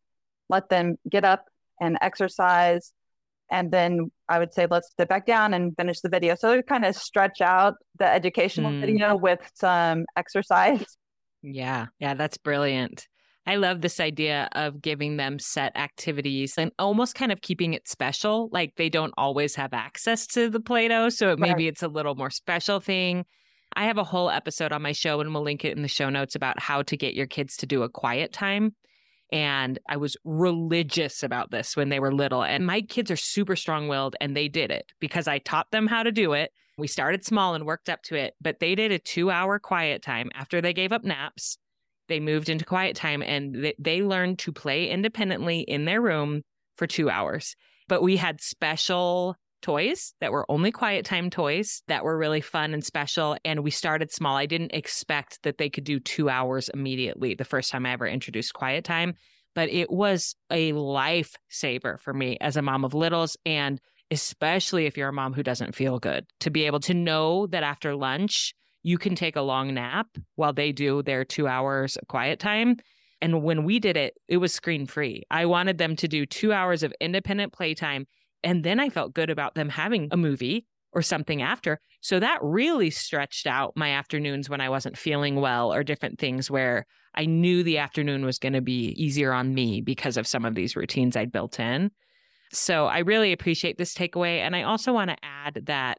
let 0.50 0.68
them 0.68 0.96
get 1.09 1.24
up 1.24 1.46
and 1.81 1.96
exercise. 2.03 2.92
And 3.50 3.72
then 3.72 4.11
I 4.29 4.38
would 4.38 4.53
say, 4.53 4.66
let's 4.70 4.92
sit 4.98 5.09
back 5.09 5.24
down 5.24 5.55
and 5.55 5.74
finish 5.76 6.00
the 6.00 6.11
video. 6.11 6.35
So 6.35 6.53
it 6.53 6.66
kind 6.66 6.85
of 6.85 6.94
stretch 6.94 7.40
out 7.40 7.74
the 7.98 8.07
educational 8.07 8.70
mm. 8.70 8.81
video 8.81 9.16
with 9.16 9.40
some 9.55 10.05
exercise. 10.14 10.85
Yeah. 11.42 11.87
Yeah. 11.98 12.12
That's 12.14 12.37
brilliant. 12.37 13.09
I 13.50 13.56
love 13.56 13.80
this 13.80 13.98
idea 13.98 14.48
of 14.52 14.80
giving 14.80 15.16
them 15.16 15.40
set 15.40 15.76
activities 15.76 16.54
and 16.56 16.70
almost 16.78 17.16
kind 17.16 17.32
of 17.32 17.40
keeping 17.40 17.74
it 17.74 17.88
special. 17.88 18.48
Like 18.52 18.76
they 18.76 18.88
don't 18.88 19.12
always 19.18 19.56
have 19.56 19.74
access 19.74 20.24
to 20.28 20.48
the 20.48 20.60
Play 20.60 20.86
Doh. 20.86 21.08
So 21.08 21.32
it, 21.32 21.40
maybe 21.40 21.66
it's 21.66 21.82
a 21.82 21.88
little 21.88 22.14
more 22.14 22.30
special 22.30 22.78
thing. 22.78 23.24
I 23.74 23.86
have 23.86 23.98
a 23.98 24.04
whole 24.04 24.30
episode 24.30 24.70
on 24.70 24.82
my 24.82 24.92
show 24.92 25.20
and 25.20 25.34
we'll 25.34 25.42
link 25.42 25.64
it 25.64 25.76
in 25.76 25.82
the 25.82 25.88
show 25.88 26.10
notes 26.10 26.36
about 26.36 26.60
how 26.60 26.82
to 26.82 26.96
get 26.96 27.14
your 27.14 27.26
kids 27.26 27.56
to 27.56 27.66
do 27.66 27.82
a 27.82 27.88
quiet 27.88 28.32
time. 28.32 28.76
And 29.32 29.80
I 29.88 29.96
was 29.96 30.16
religious 30.22 31.24
about 31.24 31.50
this 31.50 31.76
when 31.76 31.88
they 31.88 31.98
were 31.98 32.14
little. 32.14 32.44
And 32.44 32.64
my 32.64 32.82
kids 32.82 33.10
are 33.10 33.16
super 33.16 33.56
strong 33.56 33.88
willed 33.88 34.14
and 34.20 34.36
they 34.36 34.46
did 34.46 34.70
it 34.70 34.84
because 35.00 35.26
I 35.26 35.38
taught 35.38 35.72
them 35.72 35.88
how 35.88 36.04
to 36.04 36.12
do 36.12 36.34
it. 36.34 36.52
We 36.78 36.86
started 36.86 37.24
small 37.24 37.56
and 37.56 37.66
worked 37.66 37.88
up 37.88 38.04
to 38.04 38.14
it, 38.14 38.34
but 38.40 38.60
they 38.60 38.76
did 38.76 38.92
a 38.92 39.00
two 39.00 39.28
hour 39.28 39.58
quiet 39.58 40.02
time 40.02 40.30
after 40.36 40.60
they 40.60 40.72
gave 40.72 40.92
up 40.92 41.02
naps 41.02 41.58
they 42.11 42.20
moved 42.20 42.51
into 42.51 42.64
quiet 42.64 42.96
time 42.96 43.23
and 43.23 43.73
they, 43.79 44.03
learned 44.03 44.38
to 44.40 44.53
play 44.53 44.90
independently 44.90 45.61
in 45.61 45.85
their 45.85 46.01
room 46.01 46.42
for 46.77 46.87
two 46.87 47.09
hours. 47.09 47.55
But 47.88 48.03
we 48.03 48.16
had 48.16 48.40
special 48.40 49.37
toys 49.62 50.14
that 50.20 50.33
were 50.33 50.46
only 50.49 50.73
quiet 50.73 51.05
time 51.05 51.31
toys 51.31 51.83
that 51.87 52.03
were 52.03 52.18
really 52.18 52.40
fun 52.40 52.75
and 52.75 52.85
special. 52.85 53.37
And 53.44 53.61
we 53.61 53.70
started 53.70 54.12
small. 54.12 54.37
I 54.37 54.46
didn't 54.46 54.75
expect 54.75 55.42
that 55.42 55.59
they 55.59 55.70
could 55.70 55.85
do 55.85 56.01
two 56.01 56.29
hours 56.29 56.68
immediately 56.70 57.35
the 57.35 57.44
first 57.44 57.70
time 57.70 57.87
I 57.87 57.92
ever 57.92 58.07
introduced 58.07 58.55
quiet 58.55 58.85
time, 58.85 59.14
but 59.55 59.68
it 59.68 59.90
was 59.90 60.35
a 60.51 60.73
lifesaver 60.73 62.01
for 62.01 62.12
me 62.12 62.38
as 62.40 62.57
a 62.57 62.62
mom 62.62 62.85
of 62.85 62.94
littles. 62.94 63.37
And 63.46 63.81
especially 64.11 64.87
if 64.87 64.96
you're 64.96 65.11
a 65.11 65.12
mom 65.12 65.35
who 65.35 65.42
doesn't 65.42 65.75
feel 65.75 65.99
good, 65.99 66.27
to 66.40 66.51
be 66.51 66.64
able 66.64 66.81
to 66.81 66.94
know 66.94 67.46
that 67.49 67.62
after 67.62 67.94
lunch, 67.94 68.55
you 68.82 68.98
can 68.98 69.14
take 69.14 69.36
a 69.36 69.42
long 69.42 69.74
nap 69.74 70.06
while 70.36 70.52
they 70.52 70.72
do 70.72 71.02
their 71.02 71.24
two 71.24 71.46
hours 71.46 71.96
of 71.96 72.08
quiet 72.08 72.38
time. 72.38 72.76
And 73.20 73.42
when 73.42 73.64
we 73.64 73.78
did 73.78 73.96
it, 73.96 74.14
it 74.28 74.38
was 74.38 74.52
screen 74.54 74.86
free. 74.86 75.24
I 75.30 75.46
wanted 75.46 75.78
them 75.78 75.96
to 75.96 76.08
do 76.08 76.24
two 76.24 76.52
hours 76.52 76.82
of 76.82 76.92
independent 77.00 77.52
playtime. 77.52 78.06
And 78.42 78.64
then 78.64 78.80
I 78.80 78.88
felt 78.88 79.14
good 79.14 79.28
about 79.28 79.54
them 79.54 79.68
having 79.68 80.08
a 80.10 80.16
movie 80.16 80.66
or 80.92 81.02
something 81.02 81.42
after. 81.42 81.78
So 82.00 82.18
that 82.18 82.38
really 82.42 82.90
stretched 82.90 83.46
out 83.46 83.74
my 83.76 83.90
afternoons 83.90 84.48
when 84.48 84.60
I 84.60 84.70
wasn't 84.70 84.96
feeling 84.96 85.36
well 85.36 85.72
or 85.72 85.84
different 85.84 86.18
things 86.18 86.50
where 86.50 86.86
I 87.14 87.26
knew 87.26 87.62
the 87.62 87.78
afternoon 87.78 88.24
was 88.24 88.38
going 88.38 88.54
to 88.54 88.60
be 88.60 88.94
easier 88.96 89.32
on 89.32 89.54
me 89.54 89.80
because 89.82 90.16
of 90.16 90.26
some 90.26 90.44
of 90.44 90.54
these 90.54 90.76
routines 90.76 91.16
I'd 91.16 91.32
built 91.32 91.60
in. 91.60 91.90
So 92.52 92.86
I 92.86 93.00
really 93.00 93.32
appreciate 93.32 93.78
this 93.78 93.94
takeaway. 93.94 94.38
And 94.38 94.56
I 94.56 94.62
also 94.62 94.92
want 94.92 95.10
to 95.10 95.16
add 95.22 95.62
that 95.66 95.98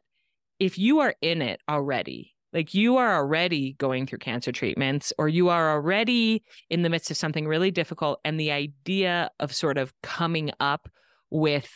if 0.58 0.78
you 0.78 1.00
are 1.00 1.14
in 1.22 1.40
it 1.40 1.60
already, 1.68 2.34
like 2.52 2.74
you 2.74 2.96
are 2.96 3.16
already 3.16 3.74
going 3.74 4.06
through 4.06 4.18
cancer 4.18 4.52
treatments 4.52 5.12
or 5.18 5.28
you 5.28 5.48
are 5.48 5.72
already 5.72 6.42
in 6.68 6.82
the 6.82 6.90
midst 6.90 7.10
of 7.10 7.16
something 7.16 7.46
really 7.46 7.70
difficult. 7.70 8.20
And 8.24 8.38
the 8.38 8.52
idea 8.52 9.30
of 9.40 9.54
sort 9.54 9.78
of 9.78 9.92
coming 10.02 10.50
up 10.60 10.88
with 11.30 11.70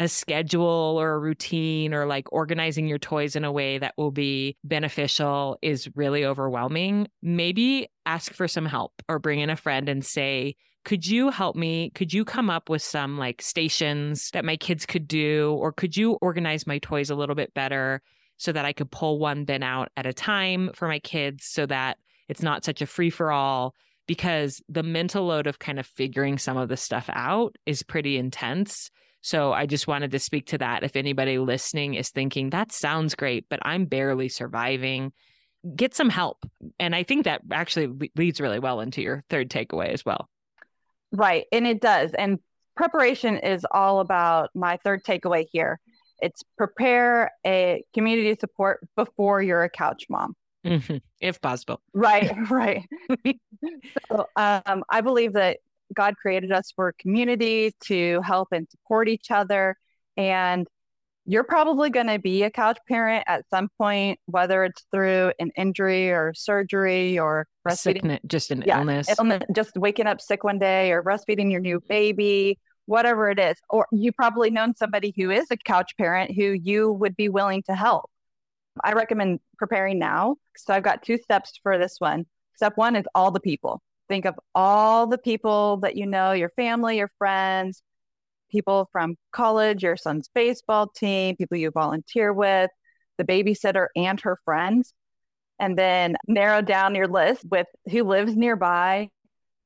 a 0.00 0.08
schedule 0.08 0.96
or 0.98 1.12
a 1.12 1.18
routine 1.18 1.92
or 1.92 2.06
like 2.06 2.32
organizing 2.32 2.86
your 2.86 2.98
toys 2.98 3.34
in 3.34 3.44
a 3.44 3.50
way 3.50 3.78
that 3.78 3.94
will 3.96 4.12
be 4.12 4.56
beneficial 4.62 5.58
is 5.60 5.88
really 5.96 6.24
overwhelming. 6.24 7.08
Maybe 7.20 7.88
ask 8.06 8.32
for 8.32 8.46
some 8.46 8.66
help 8.66 8.92
or 9.08 9.18
bring 9.18 9.40
in 9.40 9.50
a 9.50 9.56
friend 9.56 9.88
and 9.88 10.04
say, 10.04 10.54
could 10.84 11.06
you 11.06 11.30
help 11.30 11.56
me? 11.56 11.90
Could 11.90 12.12
you 12.12 12.24
come 12.24 12.48
up 12.48 12.70
with 12.70 12.80
some 12.80 13.18
like 13.18 13.42
stations 13.42 14.30
that 14.30 14.44
my 14.44 14.56
kids 14.56 14.86
could 14.86 15.08
do? 15.08 15.56
Or 15.60 15.72
could 15.72 15.96
you 15.96 16.12
organize 16.22 16.66
my 16.66 16.78
toys 16.78 17.10
a 17.10 17.16
little 17.16 17.34
bit 17.34 17.52
better 17.52 18.00
so 18.38 18.52
that 18.52 18.64
I 18.64 18.72
could 18.72 18.90
pull 18.90 19.18
one 19.18 19.44
bin 19.44 19.62
out 19.62 19.90
at 19.96 20.06
a 20.06 20.12
time 20.12 20.70
for 20.74 20.88
my 20.88 20.98
kids 20.98 21.44
so 21.44 21.66
that 21.66 21.98
it's 22.28 22.42
not 22.42 22.64
such 22.64 22.80
a 22.80 22.86
free 22.86 23.10
for 23.10 23.30
all? 23.30 23.74
Because 24.06 24.62
the 24.68 24.82
mental 24.82 25.26
load 25.26 25.46
of 25.46 25.58
kind 25.58 25.78
of 25.78 25.86
figuring 25.86 26.38
some 26.38 26.56
of 26.56 26.70
the 26.70 26.76
stuff 26.78 27.10
out 27.12 27.56
is 27.66 27.82
pretty 27.82 28.16
intense. 28.16 28.90
So 29.20 29.52
I 29.52 29.66
just 29.66 29.86
wanted 29.86 30.12
to 30.12 30.18
speak 30.18 30.46
to 30.46 30.58
that. 30.58 30.84
If 30.84 30.96
anybody 30.96 31.38
listening 31.38 31.94
is 31.94 32.08
thinking, 32.08 32.50
that 32.50 32.72
sounds 32.72 33.14
great, 33.14 33.46
but 33.50 33.58
I'm 33.62 33.84
barely 33.84 34.28
surviving, 34.28 35.12
get 35.74 35.94
some 35.94 36.08
help. 36.08 36.38
And 36.78 36.94
I 36.94 37.02
think 37.02 37.24
that 37.24 37.42
actually 37.50 38.10
leads 38.16 38.40
really 38.40 38.60
well 38.60 38.80
into 38.80 39.02
your 39.02 39.24
third 39.28 39.50
takeaway 39.50 39.88
as 39.88 40.04
well. 40.04 40.28
Right. 41.12 41.46
And 41.52 41.66
it 41.66 41.80
does. 41.80 42.12
And 42.12 42.38
preparation 42.76 43.38
is 43.38 43.66
all 43.70 44.00
about 44.00 44.50
my 44.54 44.78
third 44.84 45.04
takeaway 45.04 45.46
here. 45.50 45.80
It's 46.20 46.42
prepare 46.56 47.30
a 47.46 47.84
community 47.94 48.36
support 48.40 48.86
before 48.96 49.42
you're 49.42 49.64
a 49.64 49.70
couch 49.70 50.06
mom. 50.08 50.34
Mm-hmm. 50.66 50.96
If 51.20 51.40
possible. 51.40 51.80
Right, 51.92 52.32
right. 52.50 52.84
so, 54.08 54.26
um, 54.36 54.84
I 54.88 55.00
believe 55.00 55.34
that 55.34 55.58
God 55.94 56.16
created 56.16 56.52
us 56.52 56.72
for 56.74 56.92
community 56.98 57.72
to 57.84 58.20
help 58.22 58.48
and 58.52 58.68
support 58.70 59.08
each 59.08 59.30
other. 59.30 59.76
And 60.16 60.66
you're 61.24 61.44
probably 61.44 61.90
going 61.90 62.06
to 62.06 62.18
be 62.18 62.42
a 62.42 62.50
couch 62.50 62.78
parent 62.88 63.24
at 63.26 63.44
some 63.50 63.68
point, 63.76 64.18
whether 64.26 64.64
it's 64.64 64.84
through 64.90 65.32
an 65.38 65.50
injury 65.56 66.10
or 66.10 66.32
surgery 66.34 67.18
or 67.18 67.46
breastfeeding. 67.66 67.76
Sickness, 67.76 68.20
just 68.26 68.50
an 68.50 68.64
yeah, 68.66 68.78
illness. 68.78 69.08
illness. 69.18 69.42
Just 69.52 69.76
waking 69.76 70.06
up 70.06 70.22
sick 70.22 70.42
one 70.42 70.58
day 70.58 70.90
or 70.90 71.02
breastfeeding 71.02 71.50
your 71.50 71.60
new 71.60 71.80
baby, 71.86 72.58
whatever 72.88 73.30
it 73.30 73.38
is. 73.38 73.56
Or 73.68 73.86
you 73.92 74.12
probably 74.12 74.50
known 74.50 74.74
somebody 74.74 75.12
who 75.16 75.30
is 75.30 75.46
a 75.50 75.56
couch 75.56 75.92
parent 75.98 76.34
who 76.34 76.52
you 76.52 76.90
would 76.90 77.16
be 77.16 77.28
willing 77.28 77.62
to 77.64 77.74
help. 77.74 78.10
I 78.82 78.92
recommend 78.94 79.40
preparing 79.58 79.98
now. 79.98 80.36
So 80.56 80.72
I've 80.72 80.82
got 80.82 81.02
two 81.02 81.18
steps 81.18 81.58
for 81.62 81.78
this 81.78 81.96
one. 81.98 82.24
Step 82.56 82.76
one 82.76 82.96
is 82.96 83.04
all 83.14 83.30
the 83.30 83.40
people. 83.40 83.82
Think 84.08 84.24
of 84.24 84.34
all 84.54 85.06
the 85.06 85.18
people 85.18 85.78
that 85.78 85.96
you 85.96 86.06
know, 86.06 86.32
your 86.32 86.48
family, 86.50 86.96
your 86.96 87.10
friends, 87.18 87.82
people 88.50 88.88
from 88.90 89.16
college, 89.32 89.82
your 89.82 89.98
son's 89.98 90.30
baseball 90.34 90.88
team, 90.88 91.36
people 91.36 91.58
you 91.58 91.70
volunteer 91.70 92.32
with, 92.32 92.70
the 93.18 93.24
babysitter 93.24 93.88
and 93.96 94.18
her 94.22 94.38
friends. 94.44 94.94
And 95.60 95.76
then 95.76 96.16
narrow 96.26 96.62
down 96.62 96.94
your 96.94 97.08
list 97.08 97.44
with 97.50 97.66
who 97.90 98.04
lives 98.04 98.34
nearby. 98.34 99.10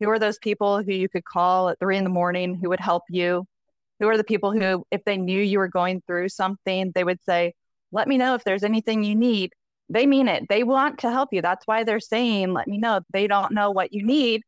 Who 0.02 0.10
are 0.10 0.18
those 0.18 0.38
people 0.38 0.82
who 0.82 0.92
you 0.92 1.08
could 1.08 1.24
call 1.24 1.68
at 1.68 1.78
three 1.78 1.96
in 1.96 2.04
the 2.04 2.10
morning 2.10 2.54
who 2.54 2.68
would 2.70 2.80
help 2.80 3.04
you? 3.08 3.46
Who 4.00 4.08
are 4.08 4.16
the 4.16 4.24
people 4.24 4.52
who, 4.52 4.84
if 4.90 5.04
they 5.04 5.16
knew 5.16 5.40
you 5.40 5.58
were 5.58 5.68
going 5.68 6.02
through 6.06 6.28
something, 6.30 6.92
they 6.94 7.04
would 7.04 7.22
say, 7.24 7.54
Let 7.92 8.08
me 8.08 8.18
know 8.18 8.34
if 8.34 8.44
there's 8.44 8.64
anything 8.64 9.04
you 9.04 9.14
need. 9.14 9.52
They 9.88 10.06
mean 10.06 10.28
it. 10.28 10.48
They 10.48 10.64
want 10.64 10.98
to 11.00 11.10
help 11.10 11.28
you. 11.32 11.42
That's 11.42 11.66
why 11.66 11.84
they're 11.84 12.00
saying, 12.00 12.52
Let 12.52 12.66
me 12.66 12.78
know. 12.78 13.00
They 13.12 13.26
don't 13.26 13.52
know 13.52 13.70
what 13.70 13.92
you 13.92 14.02
need, 14.02 14.42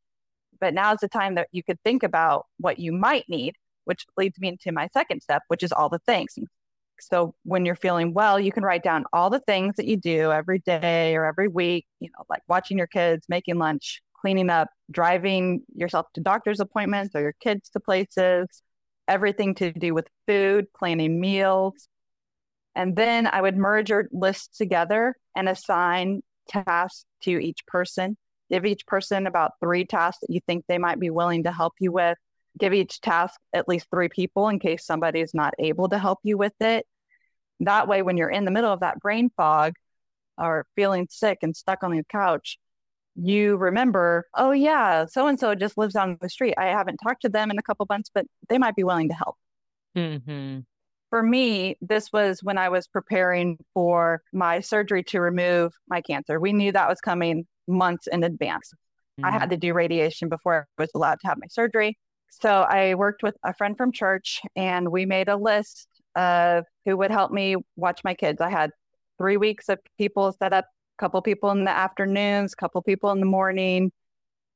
but 0.60 0.74
now's 0.74 0.98
the 0.98 1.08
time 1.08 1.36
that 1.36 1.48
you 1.52 1.62
could 1.62 1.80
think 1.84 2.02
about 2.02 2.46
what 2.58 2.78
you 2.78 2.92
might 2.92 3.28
need 3.28 3.54
which 3.84 4.06
leads 4.16 4.38
me 4.38 4.48
into 4.48 4.72
my 4.72 4.88
second 4.92 5.22
step, 5.22 5.42
which 5.48 5.62
is 5.62 5.72
all 5.72 5.88
the 5.88 6.00
things. 6.00 6.38
So 7.00 7.34
when 7.44 7.64
you're 7.64 7.74
feeling 7.74 8.14
well, 8.14 8.38
you 8.38 8.52
can 8.52 8.62
write 8.62 8.82
down 8.82 9.04
all 9.12 9.30
the 9.30 9.40
things 9.40 9.76
that 9.76 9.86
you 9.86 9.96
do 9.96 10.30
every 10.32 10.60
day 10.60 11.16
or 11.16 11.24
every 11.24 11.48
week, 11.48 11.86
you 12.00 12.08
know, 12.08 12.24
like 12.28 12.42
watching 12.48 12.78
your 12.78 12.86
kids, 12.86 13.26
making 13.28 13.58
lunch, 13.58 14.00
cleaning 14.24 14.48
up, 14.48 14.68
driving 14.90 15.62
yourself 15.74 16.06
to 16.14 16.22
doctor's 16.22 16.60
appointments 16.60 17.14
or 17.14 17.20
your 17.20 17.34
kids 17.40 17.68
to 17.70 17.80
places, 17.80 18.62
everything 19.06 19.54
to 19.56 19.70
do 19.70 19.92
with 19.92 20.08
food, 20.26 20.66
planning 20.72 21.20
meals. 21.20 21.88
And 22.74 22.96
then 22.96 23.26
I 23.26 23.42
would 23.42 23.56
merge 23.56 23.90
your 23.90 24.08
list 24.12 24.56
together 24.56 25.14
and 25.37 25.46
assign 25.46 26.22
tasks 26.48 27.04
to 27.24 27.30
each 27.32 27.66
person. 27.66 28.16
Give 28.50 28.64
each 28.64 28.87
person 28.87 29.26
about 29.26 29.52
three 29.60 29.84
tasks 29.84 30.20
that 30.22 30.32
you 30.32 30.40
think 30.46 30.64
they 30.66 30.78
might 30.78 30.98
be 30.98 31.10
willing 31.10 31.42
to 31.44 31.52
help 31.52 31.74
you 31.78 31.92
with 31.92 32.16
give 32.58 32.72
each 32.72 33.00
task 33.00 33.38
at 33.52 33.68
least 33.68 33.88
three 33.90 34.08
people 34.08 34.48
in 34.48 34.58
case 34.58 34.87
somebody 34.87 35.20
is 35.20 35.34
not 35.34 35.54
able 35.58 35.88
to 35.88 35.98
help 35.98 36.20
you 36.22 36.38
with 36.38 36.54
it. 36.60 36.87
That 37.60 37.88
way, 37.88 38.02
when 38.02 38.16
you're 38.16 38.30
in 38.30 38.44
the 38.44 38.50
middle 38.50 38.72
of 38.72 38.80
that 38.80 39.00
brain 39.00 39.30
fog 39.37 39.74
or 40.38 40.66
feeling 40.76 41.08
sick 41.10 41.38
and 41.42 41.56
stuck 41.56 41.82
on 41.82 41.92
the 41.92 42.04
couch, 42.04 42.58
you 43.16 43.57
remember, 43.57 44.27
oh, 44.35 44.50
yeah, 44.50 45.07
so 45.07 45.27
and 45.27 45.38
so 45.38 45.55
just 45.55 45.79
lives 45.79 45.94
down 45.94 46.18
the 46.20 46.29
street. 46.29 46.55
I 46.59 46.66
haven't 46.66 46.98
talked 46.98 47.22
to 47.22 47.29
them 47.29 47.50
in 47.50 47.59
a 47.59 47.62
couple 47.62 47.87
months, 47.88 48.11
but 48.12 48.27
they 48.48 48.59
might 48.59 48.77
be 48.77 48.85
willing 48.85 49.09
to 49.09 49.14
help. 49.14 49.37
Mm-hmm. 49.96 50.61
For 51.11 51.22
me, 51.22 51.77
this 51.81 52.12
was 52.12 52.42
when 52.42 52.59
I 52.59 52.68
was 52.68 52.88
preparing 52.88 53.59
for 53.72 54.22
my 54.33 54.61
surgery 54.61 55.05
to 55.05 55.20
remove 55.20 55.72
my 55.88 56.00
cancer. 56.00 56.40
We 56.40 56.53
knew 56.53 56.72
that 56.72 56.88
was 56.88 57.00
coming 57.00 57.46
months 57.68 58.09
in 58.09 58.24
advance. 58.24 58.72
Mm-hmm. 59.20 59.24
I 59.24 59.31
had 59.31 59.50
to 59.50 59.57
do 59.57 59.72
radiation 59.74 60.29
before 60.29 60.66
I 60.79 60.83
was 60.83 60.90
allowed 60.94 61.20
to 61.20 61.29
have 61.29 61.38
my 61.38 61.46
surgery. 61.48 61.96
So 62.31 62.50
I 62.50 62.94
worked 62.94 63.22
with 63.22 63.37
a 63.44 63.55
friend 63.55 63.77
from 63.77 63.92
church 63.92 64.40
and 64.57 64.90
we 64.90 65.07
made 65.07 65.29
a 65.29 65.37
list 65.37 65.87
of 66.16 66.64
who 66.85 66.96
would 66.96 67.12
help 67.12 67.31
me 67.31 67.57
watch 67.77 68.00
my 68.03 68.14
kids. 68.14 68.40
I 68.40 68.50
had 68.50 68.70
three 69.18 69.37
weeks 69.37 69.68
of 69.68 69.79
people 69.98 70.33
set 70.33 70.53
up, 70.53 70.66
couple 70.98 71.20
people 71.22 71.50
in 71.50 71.64
the 71.64 71.70
afternoons, 71.70 72.52
a 72.52 72.57
couple 72.57 72.80
people 72.83 73.11
in 73.11 73.20
the 73.20 73.26
morning. 73.26 73.92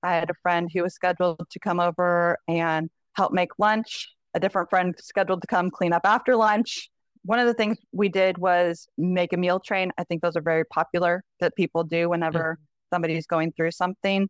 I 0.02 0.14
had 0.14 0.30
a 0.30 0.34
friend 0.42 0.70
who 0.72 0.82
was 0.82 0.94
scheduled 0.94 1.48
to 1.50 1.58
come 1.58 1.80
over 1.80 2.38
and 2.46 2.88
help 3.14 3.32
make 3.32 3.50
lunch, 3.58 4.08
a 4.34 4.40
different 4.40 4.70
friend 4.70 4.94
scheduled 4.98 5.42
to 5.42 5.48
come 5.48 5.70
clean 5.70 5.92
up 5.92 6.02
after 6.04 6.36
lunch. 6.36 6.90
One 7.24 7.40
of 7.40 7.46
the 7.46 7.54
things 7.54 7.78
we 7.92 8.08
did 8.08 8.38
was 8.38 8.86
make 8.96 9.32
a 9.32 9.36
meal 9.36 9.58
train. 9.58 9.90
I 9.98 10.04
think 10.04 10.22
those 10.22 10.36
are 10.36 10.42
very 10.42 10.64
popular 10.64 11.24
that 11.40 11.56
people 11.56 11.82
do 11.82 12.08
whenever 12.08 12.38
mm-hmm. 12.38 12.94
somebody's 12.94 13.26
going 13.26 13.52
through 13.52 13.72
something. 13.72 14.28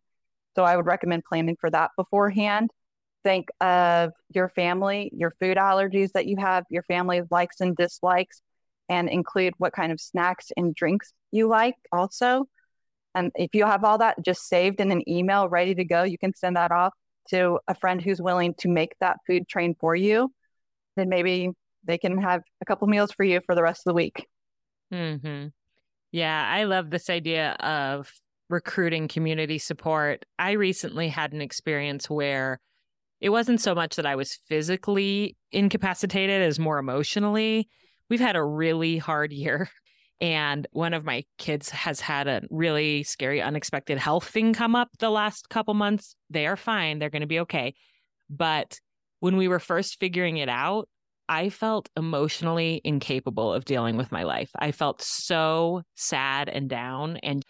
So 0.57 0.64
I 0.64 0.77
would 0.77 0.87
recommend 0.87 1.25
planning 1.29 1.57
for 1.61 1.71
that 1.71 1.90
beforehand 1.97 2.71
think 3.25 3.49
of 3.61 4.12
your 4.35 4.49
family, 4.49 5.11
your 5.14 5.33
food 5.40 5.57
allergies 5.57 6.12
that 6.12 6.27
you 6.27 6.37
have, 6.38 6.64
your 6.71 6.83
family 6.85 7.23
likes 7.31 7.61
and 7.61 7.77
dislikes, 7.77 8.40
and 8.88 9.09
include 9.09 9.55
what 9.59 9.72
kind 9.72 9.92
of 9.92 10.01
snacks 10.01 10.51
and 10.57 10.74
drinks 10.74 11.12
you 11.31 11.48
like 11.48 11.77
also. 11.92 12.44
And 13.14 13.33
if 13.35 13.55
you 13.55 13.66
have 13.66 13.85
all 13.85 13.98
that 13.98 14.22
just 14.24 14.48
saved 14.48 14.81
in 14.81 14.90
an 14.90 15.09
email 15.09 15.48
ready 15.48 15.74
to 15.74 15.85
go, 15.85 16.03
you 16.03 16.18
can 16.18 16.35
send 16.35 16.57
that 16.57 16.70
off 16.70 16.94
to 17.31 17.59
a 17.68 17.74
friend 17.74 18.01
who's 18.01 18.20
willing 18.20 18.55
to 18.59 18.68
make 18.68 18.94
that 19.01 19.18
food 19.27 19.48
train 19.48 19.74
for 19.79 19.94
you. 19.94 20.33
Then 20.96 21.09
maybe 21.09 21.51
they 21.85 21.98
can 21.98 22.18
have 22.18 22.42
a 22.61 22.64
couple 22.64 22.87
meals 22.88 23.12
for 23.12 23.24
you 23.24 23.40
for 23.44 23.55
the 23.55 23.62
rest 23.62 23.81
of 23.81 23.90
the 23.90 23.94
week. 23.94 24.27
Hmm. 24.90 25.46
Yeah, 26.11 26.46
I 26.48 26.64
love 26.64 26.90
this 26.90 27.11
idea 27.11 27.53
of 27.61 28.11
recruiting 28.48 29.09
community 29.09 29.59
support. 29.59 30.24
I 30.38 30.53
recently 30.53 31.09
had 31.09 31.33
an 31.33 31.42
experience 31.42 32.09
where 32.09 32.61
it 33.20 33.29
wasn't 33.31 33.61
so 33.61 33.74
much 33.74 33.96
that 33.96 34.07
I 34.07 34.16
was 34.16 34.38
physically 34.48 35.37
incapacitated 35.53 36.42
as 36.42 36.59
more 36.59 36.79
emotionally. 36.79 37.68
We've 38.09 38.21
had 38.21 38.37
a 38.37 38.44
really 38.44 38.99
hard 38.99 39.33
year. 39.33 39.68
And 40.21 40.66
one 40.73 40.94
of 40.94 41.05
my 41.05 41.23
kids 41.38 41.71
has 41.71 42.01
had 42.01 42.27
a 42.27 42.42
really 42.51 43.05
scary, 43.05 43.40
unexpected 43.40 43.99
health 43.99 44.27
thing 44.27 44.53
come 44.53 44.75
up 44.75 44.88
the 44.99 45.11
last 45.11 45.49
couple 45.49 45.75
months. 45.75 46.16
They 46.29 46.49
are 46.49 46.57
fine. 46.57 46.99
They're 46.99 47.09
going 47.09 47.21
to 47.21 47.29
be 47.29 47.38
okay. 47.38 47.75
But 48.29 48.81
when 49.21 49.37
we 49.37 49.47
were 49.47 49.61
first 49.61 50.01
figuring 50.01 50.38
it 50.38 50.49
out, 50.49 50.88
I 51.29 51.51
felt 51.51 51.88
emotionally 51.97 52.81
incapable 52.85 53.53
of 53.53 53.64
dealing 53.64 53.97
with 53.97 54.11
my 54.11 54.23
life. 54.23 54.51
I 54.59 54.73
felt 54.73 55.03
so 55.03 55.83
sad 55.94 56.49
and 56.49 56.68
down. 56.68 57.18
And 57.18 57.44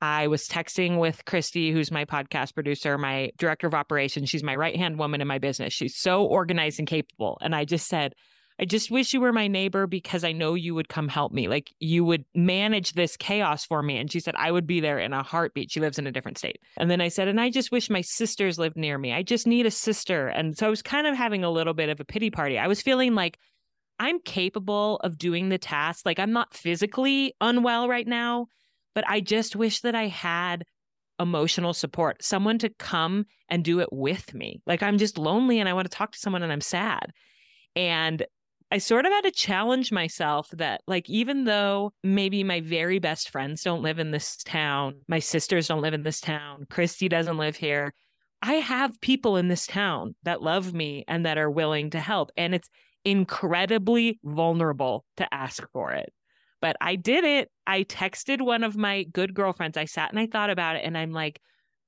I 0.00 0.26
was 0.26 0.46
texting 0.46 0.98
with 0.98 1.24
Christy, 1.24 1.72
who's 1.72 1.90
my 1.90 2.04
podcast 2.04 2.54
producer, 2.54 2.98
my 2.98 3.30
director 3.38 3.66
of 3.66 3.74
operations. 3.74 4.28
She's 4.28 4.42
my 4.42 4.56
right 4.56 4.76
hand 4.76 4.98
woman 4.98 5.20
in 5.20 5.28
my 5.28 5.38
business. 5.38 5.72
She's 5.72 5.96
so 5.96 6.24
organized 6.24 6.78
and 6.78 6.88
capable. 6.88 7.38
And 7.40 7.54
I 7.54 7.64
just 7.64 7.86
said, 7.86 8.14
I 8.58 8.64
just 8.64 8.90
wish 8.90 9.12
you 9.12 9.20
were 9.20 9.32
my 9.32 9.48
neighbor 9.48 9.86
because 9.86 10.24
I 10.24 10.32
know 10.32 10.54
you 10.54 10.74
would 10.74 10.88
come 10.88 11.08
help 11.08 11.32
me. 11.32 11.46
Like 11.46 11.72
you 11.78 12.04
would 12.04 12.24
manage 12.34 12.94
this 12.94 13.16
chaos 13.16 13.64
for 13.64 13.82
me. 13.82 13.98
And 13.98 14.10
she 14.10 14.20
said, 14.20 14.34
I 14.36 14.50
would 14.50 14.66
be 14.66 14.80
there 14.80 14.98
in 14.98 15.12
a 15.12 15.22
heartbeat. 15.22 15.70
She 15.70 15.80
lives 15.80 15.98
in 15.98 16.06
a 16.06 16.12
different 16.12 16.38
state. 16.38 16.58
And 16.78 16.90
then 16.90 17.02
I 17.02 17.08
said, 17.08 17.28
and 17.28 17.40
I 17.40 17.50
just 17.50 17.70
wish 17.70 17.90
my 17.90 18.00
sisters 18.00 18.58
lived 18.58 18.76
near 18.76 18.96
me. 18.96 19.12
I 19.12 19.22
just 19.22 19.46
need 19.46 19.66
a 19.66 19.70
sister. 19.70 20.28
And 20.28 20.56
so 20.56 20.66
I 20.66 20.70
was 20.70 20.82
kind 20.82 21.06
of 21.06 21.14
having 21.14 21.44
a 21.44 21.50
little 21.50 21.74
bit 21.74 21.90
of 21.90 22.00
a 22.00 22.04
pity 22.04 22.30
party. 22.30 22.58
I 22.58 22.66
was 22.66 22.80
feeling 22.80 23.14
like 23.14 23.38
I'm 23.98 24.20
capable 24.20 24.96
of 24.98 25.18
doing 25.18 25.50
the 25.50 25.58
task. 25.58 26.06
Like 26.06 26.18
I'm 26.18 26.32
not 26.32 26.54
physically 26.54 27.34
unwell 27.40 27.88
right 27.88 28.06
now 28.06 28.48
but 28.96 29.04
I 29.06 29.20
just 29.20 29.54
wish 29.54 29.82
that 29.82 29.94
I 29.94 30.06
had 30.06 30.64
emotional 31.20 31.74
support, 31.74 32.24
someone 32.24 32.58
to 32.60 32.70
come 32.70 33.26
and 33.50 33.62
do 33.62 33.80
it 33.80 33.90
with 33.92 34.32
me. 34.32 34.62
Like 34.66 34.82
I'm 34.82 34.96
just 34.96 35.18
lonely 35.18 35.60
and 35.60 35.68
I 35.68 35.74
want 35.74 35.88
to 35.88 35.94
talk 35.94 36.12
to 36.12 36.18
someone 36.18 36.42
and 36.42 36.50
I'm 36.50 36.62
sad. 36.62 37.12
And 37.76 38.24
I 38.70 38.78
sort 38.78 39.06
of 39.06 39.12
had 39.12 39.22
to 39.22 39.30
challenge 39.30 39.92
myself 39.92 40.48
that, 40.54 40.82
like, 40.88 41.08
even 41.08 41.44
though 41.44 41.92
maybe 42.02 42.42
my 42.42 42.60
very 42.60 42.98
best 42.98 43.30
friends 43.30 43.62
don't 43.62 43.82
live 43.82 43.98
in 43.98 44.10
this 44.10 44.36
town, 44.38 45.02
my 45.06 45.20
sisters 45.20 45.68
don't 45.68 45.82
live 45.82 45.94
in 45.94 46.02
this 46.02 46.20
town, 46.20 46.66
Christy 46.68 47.08
doesn't 47.08 47.38
live 47.38 47.56
here, 47.56 47.94
I 48.42 48.54
have 48.54 49.00
people 49.00 49.36
in 49.36 49.48
this 49.48 49.66
town 49.66 50.14
that 50.24 50.42
love 50.42 50.74
me 50.74 51.04
and 51.08 51.26
that 51.26 51.38
are 51.38 51.50
willing 51.50 51.90
to 51.90 52.00
help. 52.00 52.30
And 52.36 52.54
it's 52.54 52.68
incredibly 53.04 54.18
vulnerable 54.24 55.04
to 55.16 55.32
ask 55.32 55.64
for 55.72 55.92
it. 55.92 56.12
But 56.60 56.76
I 56.80 56.96
did 56.96 57.24
it. 57.24 57.50
I 57.66 57.84
texted 57.84 58.40
one 58.40 58.64
of 58.64 58.76
my 58.76 59.04
good 59.04 59.34
girlfriends. 59.34 59.76
I 59.76 59.84
sat 59.84 60.10
and 60.10 60.18
I 60.18 60.26
thought 60.26 60.50
about 60.50 60.76
it 60.76 60.82
and 60.84 60.98
I'm 60.98 61.12
like, 61.12 61.40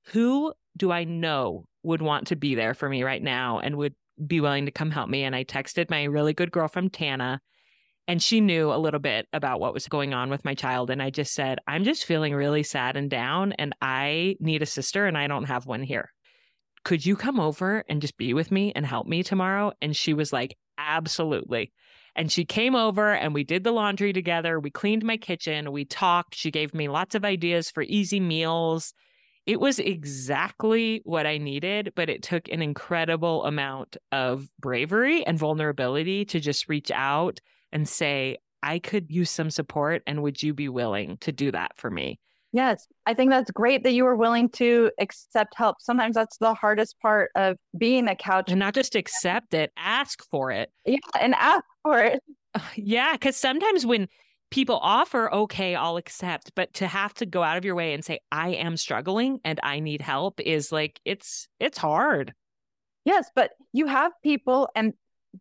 who 0.07 0.53
do 0.77 0.91
I 0.91 1.03
know 1.03 1.65
would 1.83 2.01
want 2.01 2.27
to 2.27 2.35
be 2.35 2.55
there 2.55 2.73
for 2.73 2.87
me 2.87 3.03
right 3.03 3.21
now 3.21 3.59
and 3.59 3.75
would 3.75 3.95
be 4.25 4.41
willing 4.41 4.65
to 4.65 4.71
come 4.71 4.91
help 4.91 5.09
me? 5.09 5.23
And 5.23 5.35
I 5.35 5.43
texted 5.43 5.89
my 5.89 6.03
really 6.03 6.33
good 6.33 6.51
girl 6.51 6.61
girlfriend, 6.61 6.93
Tana, 6.93 7.41
and 8.07 8.21
she 8.21 8.41
knew 8.41 8.71
a 8.71 8.77
little 8.77 8.99
bit 8.99 9.27
about 9.33 9.59
what 9.59 9.73
was 9.73 9.87
going 9.87 10.13
on 10.13 10.29
with 10.29 10.43
my 10.43 10.55
child. 10.55 10.89
And 10.89 11.01
I 11.01 11.09
just 11.09 11.33
said, 11.33 11.59
I'm 11.67 11.83
just 11.83 12.05
feeling 12.05 12.33
really 12.33 12.63
sad 12.63 12.97
and 12.97 13.09
down, 13.09 13.53
and 13.53 13.73
I 13.81 14.35
need 14.39 14.61
a 14.61 14.65
sister, 14.65 15.05
and 15.05 15.17
I 15.17 15.27
don't 15.27 15.45
have 15.45 15.65
one 15.65 15.83
here. 15.83 16.11
Could 16.83 17.05
you 17.05 17.15
come 17.15 17.39
over 17.39 17.83
and 17.87 18.01
just 18.01 18.17
be 18.17 18.33
with 18.33 18.51
me 18.51 18.71
and 18.75 18.85
help 18.85 19.07
me 19.07 19.23
tomorrow? 19.23 19.73
And 19.81 19.95
she 19.95 20.13
was 20.13 20.33
like, 20.33 20.57
Absolutely. 20.77 21.71
And 22.15 22.31
she 22.31 22.45
came 22.45 22.75
over 22.75 23.13
and 23.13 23.33
we 23.33 23.43
did 23.43 23.63
the 23.63 23.71
laundry 23.71 24.13
together. 24.13 24.59
We 24.59 24.71
cleaned 24.71 25.03
my 25.03 25.17
kitchen. 25.17 25.71
We 25.71 25.85
talked. 25.85 26.35
She 26.35 26.51
gave 26.51 26.73
me 26.73 26.87
lots 26.87 27.15
of 27.15 27.23
ideas 27.23 27.69
for 27.69 27.83
easy 27.83 28.19
meals. 28.19 28.93
It 29.49 29.59
was 29.59 29.79
exactly 29.79 31.01
what 31.05 31.25
I 31.25 31.39
needed, 31.39 31.93
but 31.95 32.07
it 32.07 32.21
took 32.21 32.47
an 32.49 32.61
incredible 32.61 33.43
amount 33.45 33.97
of 34.11 34.47
bravery 34.59 35.25
and 35.25 35.39
vulnerability 35.39 36.23
to 36.25 36.39
just 36.39 36.69
reach 36.69 36.91
out 36.91 37.41
and 37.71 37.89
say, 37.89 38.37
I 38.61 38.77
could 38.77 39.09
use 39.09 39.31
some 39.31 39.49
support. 39.49 40.03
And 40.05 40.21
would 40.21 40.43
you 40.43 40.53
be 40.53 40.69
willing 40.69 41.17
to 41.21 41.31
do 41.31 41.51
that 41.51 41.71
for 41.77 41.89
me? 41.89 42.19
Yes, 42.51 42.85
I 43.07 43.15
think 43.15 43.31
that's 43.31 43.49
great 43.49 43.81
that 43.85 43.93
you 43.93 44.03
were 44.03 44.15
willing 44.15 44.49
to 44.49 44.91
accept 44.99 45.55
help. 45.55 45.77
Sometimes 45.79 46.13
that's 46.13 46.37
the 46.37 46.53
hardest 46.53 46.99
part 46.99 47.31
of 47.33 47.57
being 47.75 48.07
a 48.07 48.15
couch. 48.15 48.51
And 48.51 48.59
not 48.59 48.75
just 48.75 48.93
accept 48.95 49.55
it, 49.55 49.71
ask 49.75 50.23
for 50.29 50.51
it. 50.51 50.71
Yeah, 50.85 50.99
and 51.19 51.33
ask 51.33 51.63
for 51.81 51.99
it. 51.99 52.21
Uh, 52.53 52.59
yeah, 52.75 53.13
because 53.13 53.35
sometimes 53.35 53.83
when 53.83 54.09
people 54.51 54.79
offer, 54.81 55.31
okay, 55.33 55.75
I'll 55.75 55.97
accept, 55.97 56.51
but 56.55 56.73
to 56.75 56.87
have 56.87 57.13
to 57.15 57.25
go 57.25 57.43
out 57.43 57.57
of 57.57 57.65
your 57.65 57.75
way 57.75 57.93
and 57.93 58.03
say, 58.03 58.19
I 58.31 58.49
am 58.49 58.77
struggling 58.77 59.39
and 59.43 59.59
I 59.63 59.79
need 59.79 60.01
help 60.01 60.39
is 60.39 60.71
like, 60.71 60.99
it's, 61.05 61.47
it's 61.59 61.77
hard. 61.77 62.33
Yes, 63.05 63.29
but 63.35 63.51
you 63.73 63.87
have 63.87 64.11
people 64.23 64.69
and 64.75 64.93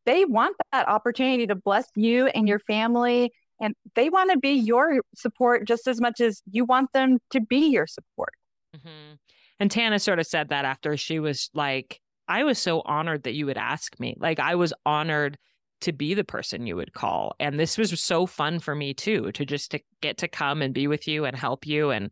they 0.04 0.24
want 0.24 0.56
that 0.72 0.88
opportunity 0.88 1.46
to 1.46 1.54
bless 1.54 1.86
you 1.96 2.26
and 2.26 2.46
your 2.46 2.58
family 2.60 3.32
and 3.60 3.74
they 3.94 4.10
want 4.10 4.30
to 4.30 4.38
be 4.38 4.52
your 4.52 5.00
support 5.16 5.66
just 5.66 5.88
as 5.88 6.00
much 6.00 6.20
as 6.20 6.42
you 6.50 6.64
want 6.64 6.92
them 6.92 7.18
to 7.30 7.40
be 7.40 7.68
your 7.70 7.86
support. 7.86 8.34
Mm-hmm. 8.76 9.14
And 9.60 9.70
Tana 9.70 9.98
sort 9.98 10.18
of 10.20 10.26
said 10.26 10.50
that 10.50 10.64
after 10.64 10.96
she 10.96 11.18
was 11.18 11.50
like, 11.54 12.00
I 12.28 12.44
was 12.44 12.58
so 12.58 12.82
honored 12.84 13.24
that 13.24 13.34
you 13.34 13.46
would 13.46 13.56
ask 13.56 13.98
me. 13.98 14.14
Like, 14.18 14.38
I 14.38 14.54
was 14.54 14.72
honored 14.84 15.38
to 15.80 15.92
be 15.92 16.14
the 16.14 16.24
person 16.24 16.66
you 16.66 16.76
would 16.76 16.92
call. 16.92 17.34
And 17.38 17.58
this 17.58 17.78
was 17.78 17.98
so 18.00 18.26
fun 18.26 18.58
for 18.58 18.74
me 18.74 18.94
too, 18.94 19.32
to 19.32 19.44
just 19.44 19.70
to 19.72 19.80
get 20.00 20.18
to 20.18 20.28
come 20.28 20.62
and 20.62 20.74
be 20.74 20.86
with 20.86 21.06
you 21.06 21.24
and 21.24 21.36
help 21.36 21.66
you. 21.66 21.90
And 21.90 22.10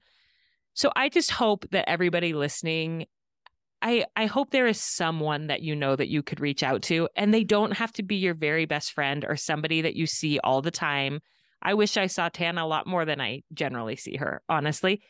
so 0.75 0.93
I 0.95 1.09
just 1.09 1.31
hope 1.31 1.67
that 1.71 1.89
everybody 1.89 2.33
listening 2.33 3.07
I, 3.83 4.05
I 4.17 4.27
hope 4.27 4.51
there 4.51 4.67
is 4.67 4.81
someone 4.81 5.49
that 5.49 5.63
you 5.63 5.77
know 5.77 5.95
that 5.95 6.09
you 6.09 6.23
could 6.23 6.41
reach 6.41 6.63
out 6.63 6.83
to, 6.83 7.09
and 7.15 7.33
they 7.33 7.45
don't 7.45 7.77
have 7.77 7.93
to 7.93 8.03
be 8.03 8.17
your 8.17 8.35
very 8.35 8.65
best 8.65 8.93
friend 8.93 9.25
or 9.25 9.37
somebody 9.37 9.83
that 9.83 9.95
you 9.95 10.07
see 10.07 10.39
all 10.39 10.63
the 10.63 10.71
time. 10.71 11.21
I 11.63 11.75
wish 11.75 11.97
I 11.97 12.07
saw 12.07 12.29
Tana 12.29 12.65
a 12.65 12.67
lot 12.67 12.87
more 12.87 13.05
than 13.05 13.21
I 13.21 13.43
generally 13.53 13.97
see 13.97 14.17
her, 14.17 14.43
honestly. 14.49 15.03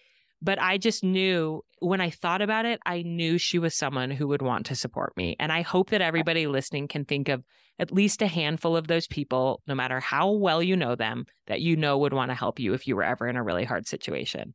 But 0.43 0.61
I 0.61 0.79
just 0.79 1.03
knew 1.03 1.63
when 1.81 2.01
I 2.01 2.11
thought 2.11 2.43
about 2.43 2.67
it, 2.67 2.81
I 2.85 3.03
knew 3.03 3.39
she 3.39 3.59
was 3.59 3.75
someone 3.75 4.11
who 4.11 4.29
would 4.29 4.43
want 4.43 4.67
to 4.67 4.75
support 4.75 5.17
me. 5.17 5.37
And 5.39 5.51
I 5.51 5.63
hope 5.63 5.91
that 5.91 6.03
everybody 6.03 6.47
listening 6.47 6.89
can 6.89 7.05
think 7.05 7.29
of 7.29 7.43
at 7.79 7.93
least 7.93 8.23
a 8.23 8.27
handful 8.27 8.77
of 8.77 8.87
those 8.87 9.07
people, 9.07 9.63
no 9.67 9.75
matter 9.75 10.01
how 10.01 10.31
well 10.31 10.63
you 10.63 10.77
know 10.77 10.95
them, 10.95 11.27
that 11.47 11.61
you 11.61 11.77
know 11.77 11.99
would 11.99 12.13
want 12.13 12.31
to 12.31 12.35
help 12.35 12.59
you 12.59 12.75
if 12.75 12.87
you 12.87 12.97
were 12.97 13.03
ever 13.03 13.27
in 13.29 13.37
a 13.37 13.43
really 13.43 13.65
hard 13.65 13.87
situation 13.87 14.55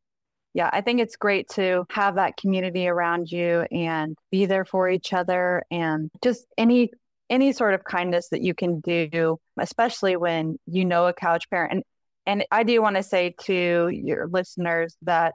yeah, 0.54 0.68
I 0.72 0.82
think 0.82 1.00
it's 1.00 1.16
great 1.16 1.48
to 1.50 1.84
have 1.90 2.16
that 2.16 2.36
community 2.36 2.86
around 2.86 3.30
you 3.30 3.64
and 3.70 4.16
be 4.30 4.46
there 4.46 4.64
for 4.64 4.88
each 4.88 5.12
other 5.12 5.64
and 5.70 6.10
just 6.22 6.46
any 6.58 6.90
any 7.30 7.52
sort 7.52 7.72
of 7.72 7.84
kindness 7.84 8.28
that 8.28 8.42
you 8.42 8.52
can 8.54 8.80
do, 8.80 9.38
especially 9.58 10.16
when 10.16 10.58
you 10.66 10.84
know 10.84 11.06
a 11.06 11.14
couch 11.14 11.48
parent. 11.48 11.72
And 11.72 11.84
and 12.24 12.44
I 12.52 12.62
do 12.62 12.80
want 12.82 12.96
to 12.96 13.02
say 13.02 13.34
to 13.44 13.88
your 13.90 14.28
listeners 14.28 14.96
that 15.02 15.34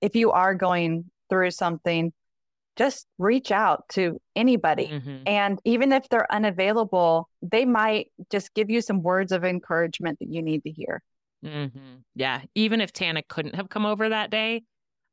if 0.00 0.16
you 0.16 0.32
are 0.32 0.54
going 0.54 1.10
through 1.28 1.50
something, 1.50 2.12
just 2.76 3.06
reach 3.18 3.50
out 3.50 3.84
to 3.90 4.20
anybody. 4.34 4.86
Mm-hmm. 4.86 5.22
And 5.26 5.58
even 5.64 5.92
if 5.92 6.08
they're 6.08 6.32
unavailable, 6.32 7.28
they 7.42 7.64
might 7.64 8.08
just 8.30 8.54
give 8.54 8.70
you 8.70 8.80
some 8.80 9.02
words 9.02 9.32
of 9.32 9.44
encouragement 9.44 10.18
that 10.20 10.28
you 10.28 10.42
need 10.42 10.62
to 10.62 10.70
hear. 10.70 11.02
Mm-hmm. 11.44 11.96
Yeah. 12.14 12.42
Even 12.54 12.80
if 12.80 12.92
Tana 12.92 13.22
couldn't 13.22 13.54
have 13.54 13.68
come 13.68 13.86
over 13.86 14.08
that 14.08 14.30
day, 14.30 14.62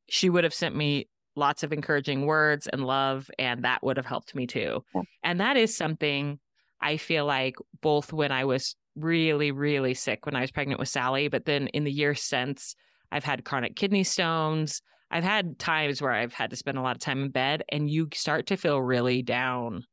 she 0.09 0.29
would 0.29 0.43
have 0.43 0.53
sent 0.53 0.75
me 0.75 1.07
lots 1.35 1.63
of 1.63 1.73
encouraging 1.73 2.25
words 2.25 2.67
and 2.67 2.85
love, 2.85 3.29
and 3.37 3.63
that 3.63 3.83
would 3.83 3.97
have 3.97 4.05
helped 4.05 4.33
me 4.33 4.47
too. 4.47 4.83
Yeah. 4.95 5.01
And 5.23 5.41
that 5.41 5.57
is 5.57 5.75
something 5.75 6.39
I 6.81 6.97
feel 6.97 7.25
like 7.25 7.55
both 7.81 8.13
when 8.13 8.31
I 8.31 8.45
was 8.45 8.75
really, 8.95 9.51
really 9.51 9.93
sick 9.93 10.25
when 10.25 10.35
I 10.35 10.41
was 10.41 10.51
pregnant 10.51 10.79
with 10.79 10.89
Sally, 10.89 11.27
but 11.27 11.45
then 11.45 11.67
in 11.67 11.83
the 11.83 11.91
years 11.91 12.21
since, 12.21 12.75
I've 13.11 13.23
had 13.23 13.45
chronic 13.45 13.75
kidney 13.75 14.03
stones. 14.03 14.81
I've 15.09 15.23
had 15.23 15.57
times 15.57 16.01
where 16.01 16.11
I've 16.11 16.33
had 16.33 16.49
to 16.49 16.55
spend 16.55 16.77
a 16.77 16.81
lot 16.81 16.95
of 16.95 17.01
time 17.01 17.23
in 17.23 17.29
bed, 17.29 17.63
and 17.69 17.89
you 17.89 18.09
start 18.13 18.47
to 18.47 18.57
feel 18.57 18.81
really 18.81 19.21
down. 19.21 19.85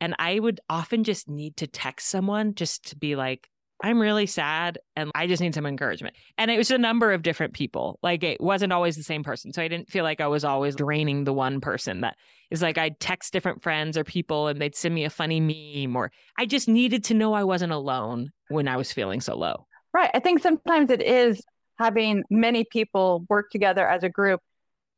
And 0.00 0.14
I 0.18 0.38
would 0.38 0.60
often 0.68 1.04
just 1.04 1.28
need 1.28 1.56
to 1.56 1.66
text 1.66 2.08
someone 2.08 2.54
just 2.54 2.90
to 2.90 2.96
be 2.96 3.16
like, 3.16 3.48
I'm 3.82 4.00
really 4.00 4.26
sad 4.26 4.78
and 4.96 5.10
I 5.14 5.28
just 5.28 5.40
need 5.40 5.54
some 5.54 5.66
encouragement. 5.66 6.16
And 6.36 6.50
it 6.50 6.58
was 6.58 6.70
a 6.70 6.78
number 6.78 7.12
of 7.12 7.22
different 7.22 7.54
people. 7.54 7.98
Like 8.02 8.24
it 8.24 8.40
wasn't 8.40 8.72
always 8.72 8.96
the 8.96 9.04
same 9.04 9.22
person. 9.22 9.52
So 9.52 9.62
I 9.62 9.68
didn't 9.68 9.90
feel 9.90 10.02
like 10.02 10.20
I 10.20 10.26
was 10.26 10.44
always 10.44 10.74
draining 10.74 11.24
the 11.24 11.32
one 11.32 11.60
person 11.60 12.00
that 12.00 12.16
is 12.50 12.60
like 12.60 12.76
I'd 12.76 12.98
text 12.98 13.32
different 13.32 13.62
friends 13.62 13.96
or 13.96 14.02
people 14.02 14.48
and 14.48 14.60
they'd 14.60 14.74
send 14.74 14.94
me 14.94 15.04
a 15.04 15.10
funny 15.10 15.38
meme 15.40 15.94
or 15.94 16.10
I 16.36 16.46
just 16.46 16.68
needed 16.68 17.04
to 17.04 17.14
know 17.14 17.34
I 17.34 17.44
wasn't 17.44 17.72
alone 17.72 18.30
when 18.48 18.66
I 18.66 18.76
was 18.76 18.92
feeling 18.92 19.20
so 19.20 19.36
low. 19.36 19.66
Right. 19.94 20.10
I 20.12 20.18
think 20.18 20.42
sometimes 20.42 20.90
it 20.90 21.02
is 21.02 21.40
having 21.78 22.24
many 22.30 22.64
people 22.64 23.24
work 23.28 23.50
together 23.50 23.86
as 23.86 24.02
a 24.02 24.08
group. 24.08 24.40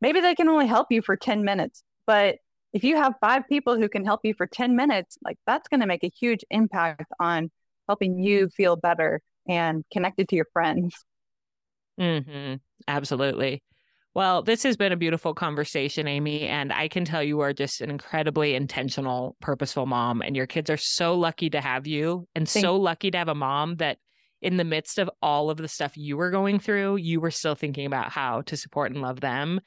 Maybe 0.01 0.21
they 0.21 0.35
can 0.35 0.49
only 0.49 0.67
help 0.67 0.89
you 0.91 1.03
for 1.03 1.17
10 1.17 1.45
minutes, 1.45 1.83
but 2.07 2.37
if 2.73 2.85
you 2.85 2.97
have 2.97 3.15
five 3.21 3.43
people 3.49 3.77
who 3.77 3.89
can 3.89 4.05
help 4.05 4.21
you 4.25 4.35
for 4.35 4.47
10 4.47 4.77
minutes, 4.77 5.19
like 5.25 5.37
that's 5.47 5.69
going 5.69 5.81
to 5.81 5.87
make 5.87 6.05
a 6.05 6.11
huge 6.11 6.45
impact 6.51 7.11
on 7.19 7.51
helping 7.89 8.21
you 8.21 8.49
feel 8.49 8.77
better 8.77 9.21
and 9.49 9.85
connected 9.93 10.29
to 10.29 10.37
your 10.37 10.47
friends. 10.53 10.95
Mm-hmm. 12.01 12.55
Absolutely. 12.87 13.63
Well, 14.15 14.43
this 14.43 14.63
has 14.65 14.77
been 14.77 14.93
a 14.93 14.97
beautiful 14.97 15.35
conversation, 15.35 16.09
Amy. 16.09 16.43
And 16.43 16.73
I 16.73 16.89
can 16.89 17.05
tell 17.05 17.23
you 17.23 17.41
are 17.41 17.53
just 17.53 17.81
an 17.81 17.91
incredibly 17.91 18.55
intentional, 18.55 19.37
purposeful 19.41 19.87
mom. 19.87 20.23
And 20.23 20.37
your 20.37 20.47
kids 20.47 20.71
are 20.71 20.77
so 20.77 21.15
lucky 21.15 21.51
to 21.51 21.61
have 21.61 21.87
you 21.87 22.27
and 22.35 22.49
Thank 22.49 22.65
so 22.65 22.77
lucky 22.77 23.11
to 23.11 23.19
have 23.19 23.29
a 23.29 23.35
mom 23.35 23.77
that, 23.77 23.99
in 24.43 24.57
the 24.57 24.65
midst 24.65 24.99
of 24.99 25.11
all 25.21 25.51
of 25.51 25.59
the 25.59 25.69
stuff 25.69 25.97
you 25.97 26.17
were 26.17 26.31
going 26.31 26.59
through, 26.59 26.97
you 26.97 27.21
were 27.21 27.31
still 27.31 27.55
thinking 27.55 27.87
about 27.87 28.11
how 28.11 28.43
to 28.43 28.57
support 28.57 28.93
and 28.93 29.03
love 29.03 29.21
them. 29.21 29.61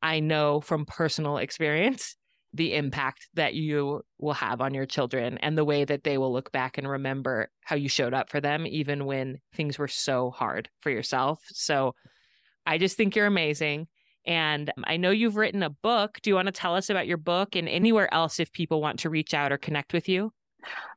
I 0.00 0.20
know 0.20 0.60
from 0.60 0.86
personal 0.86 1.38
experience 1.38 2.16
the 2.54 2.74
impact 2.74 3.28
that 3.34 3.54
you 3.54 4.02
will 4.18 4.34
have 4.34 4.60
on 4.60 4.74
your 4.74 4.84
children 4.84 5.38
and 5.38 5.56
the 5.56 5.64
way 5.64 5.84
that 5.84 6.04
they 6.04 6.18
will 6.18 6.32
look 6.32 6.52
back 6.52 6.76
and 6.76 6.88
remember 6.88 7.50
how 7.62 7.76
you 7.76 7.88
showed 7.88 8.12
up 8.12 8.28
for 8.28 8.40
them, 8.40 8.66
even 8.66 9.06
when 9.06 9.38
things 9.54 9.78
were 9.78 9.88
so 9.88 10.30
hard 10.30 10.68
for 10.80 10.90
yourself. 10.90 11.40
So 11.46 11.94
I 12.66 12.78
just 12.78 12.96
think 12.96 13.16
you're 13.16 13.26
amazing. 13.26 13.88
And 14.26 14.70
I 14.84 14.98
know 14.98 15.10
you've 15.10 15.36
written 15.36 15.62
a 15.62 15.70
book. 15.70 16.18
Do 16.22 16.30
you 16.30 16.34
want 16.34 16.46
to 16.46 16.52
tell 16.52 16.76
us 16.76 16.90
about 16.90 17.06
your 17.06 17.16
book 17.16 17.56
and 17.56 17.68
anywhere 17.68 18.12
else 18.12 18.38
if 18.38 18.52
people 18.52 18.80
want 18.80 19.00
to 19.00 19.10
reach 19.10 19.34
out 19.34 19.50
or 19.50 19.58
connect 19.58 19.92
with 19.92 20.08
you? 20.08 20.32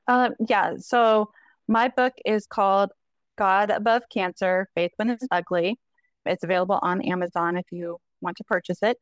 Um, 0.07 0.33
yeah. 0.47 0.73
So 0.77 1.31
my 1.67 1.87
book 1.87 2.13
is 2.25 2.45
called 2.45 2.91
God 3.37 3.69
Above 3.69 4.03
Cancer 4.11 4.67
Faith 4.75 4.91
When 4.97 5.09
It's 5.09 5.27
Ugly. 5.31 5.79
It's 6.25 6.43
available 6.43 6.79
on 6.81 7.01
Amazon 7.01 7.57
if 7.57 7.65
you 7.71 7.97
want 8.21 8.37
to 8.37 8.43
purchase 8.43 8.81
it 8.81 8.97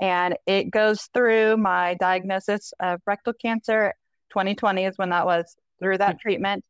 and 0.00 0.36
it 0.46 0.70
goes 0.70 1.08
through 1.14 1.56
my 1.56 1.94
diagnosis 1.94 2.72
of 2.80 3.00
rectal 3.06 3.32
cancer. 3.32 3.94
2020 4.30 4.84
is 4.84 4.98
when 4.98 5.10
that 5.10 5.26
was 5.26 5.56
through 5.80 5.98
that 5.98 6.12
hmm. 6.12 6.18
treatment. 6.18 6.64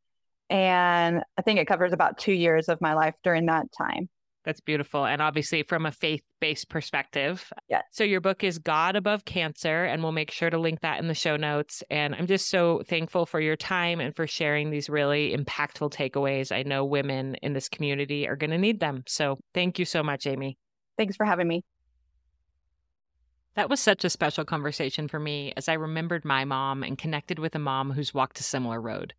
And 0.49 1.23
I 1.37 1.43
think 1.43 1.59
it 1.59 1.67
covers 1.67 1.93
about 1.93 2.19
two 2.19 2.33
years 2.33 2.69
of 2.69 2.81
my 2.81 2.95
life 2.95 3.15
during 3.25 3.47
that 3.47 3.67
time. 3.77 4.09
That's 4.47 4.61
beautiful. 4.61 5.05
And 5.05 5.21
obviously, 5.21 5.65
from 5.65 5.87
a 5.87 5.93
faith 5.93 6.23
based 6.41 6.69
perspective. 6.69 7.53
Yeah. 7.69 7.83
So, 7.91 8.05
your 8.05 8.21
book 8.21 8.45
is 8.45 8.61
God 8.61 8.95
Above 8.95 9.25
Cancer, 9.25 9.85
and 9.85 10.05
we'll 10.05 10.13
make 10.13 10.31
sure 10.31 10.51
to 10.51 10.57
link 10.57 10.83
that 10.83 11.01
in 11.01 11.09
the 11.09 11.15
show 11.15 11.37
notes. 11.37 11.83
And 11.91 12.15
I'm 12.15 12.29
just 12.29 12.49
so 12.49 12.83
thankful 12.87 13.27
for 13.27 13.41
your 13.41 13.57
time 13.57 13.99
and 13.99 14.15
for 14.15 14.29
sharing 14.29 14.71
these 14.71 14.89
really 14.89 15.37
impactful 15.37 15.93
takeaways. 15.93 16.57
I 16.57 16.63
know 16.63 16.85
women 16.85 17.35
in 17.43 17.55
this 17.55 17.69
community 17.69 18.29
are 18.29 18.37
going 18.37 18.53
to 18.53 18.59
need 18.59 18.79
them. 18.79 19.03
So, 19.09 19.37
thank 19.53 19.81
you 19.81 19.85
so 19.85 20.05
much, 20.05 20.29
Amy. 20.29 20.59
Thanks 20.97 21.17
for 21.17 21.27
having 21.27 21.49
me. 21.49 21.65
That 23.57 23.69
was 23.69 23.81
such 23.81 24.05
a 24.05 24.11
special 24.11 24.45
conversation 24.45 25.09
for 25.09 25.19
me 25.19 25.55
as 25.57 25.69
I 25.69 25.73
remembered 25.73 26.25
my 26.25 26.45
mom 26.45 26.85
and 26.85 26.97
connected 26.97 27.41
with 27.41 27.57
a 27.57 27.59
mom 27.59 27.91
who's 27.91 28.15
walked 28.15 28.39
a 28.39 28.45
similar 28.45 28.81
road. 28.81 29.13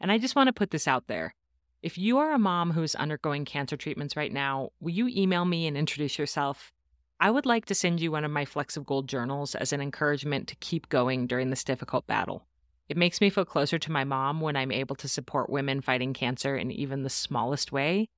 And 0.00 0.10
I 0.10 0.18
just 0.18 0.34
want 0.34 0.48
to 0.48 0.52
put 0.52 0.72
this 0.72 0.88
out 0.88 1.06
there. 1.06 1.36
If 1.82 1.98
you 1.98 2.18
are 2.18 2.32
a 2.32 2.38
mom 2.38 2.70
who 2.70 2.82
is 2.84 2.94
undergoing 2.94 3.44
cancer 3.44 3.76
treatments 3.76 4.16
right 4.16 4.32
now, 4.32 4.70
will 4.78 4.92
you 4.92 5.08
email 5.08 5.44
me 5.44 5.66
and 5.66 5.76
introduce 5.76 6.16
yourself? 6.16 6.72
I 7.18 7.28
would 7.28 7.44
like 7.44 7.66
to 7.66 7.74
send 7.74 8.00
you 8.00 8.12
one 8.12 8.24
of 8.24 8.30
my 8.30 8.46
of 8.76 8.86
Gold 8.86 9.08
journals 9.08 9.56
as 9.56 9.72
an 9.72 9.80
encouragement 9.80 10.46
to 10.46 10.56
keep 10.56 10.88
going 10.88 11.26
during 11.26 11.50
this 11.50 11.64
difficult 11.64 12.06
battle. 12.06 12.46
It 12.88 12.96
makes 12.96 13.20
me 13.20 13.30
feel 13.30 13.44
closer 13.44 13.80
to 13.80 13.90
my 13.90 14.04
mom 14.04 14.40
when 14.40 14.54
I'm 14.54 14.70
able 14.70 14.94
to 14.94 15.08
support 15.08 15.50
women 15.50 15.80
fighting 15.80 16.14
cancer 16.14 16.56
in 16.56 16.70
even 16.70 17.02
the 17.02 17.10
smallest 17.10 17.72
way. 17.72 18.08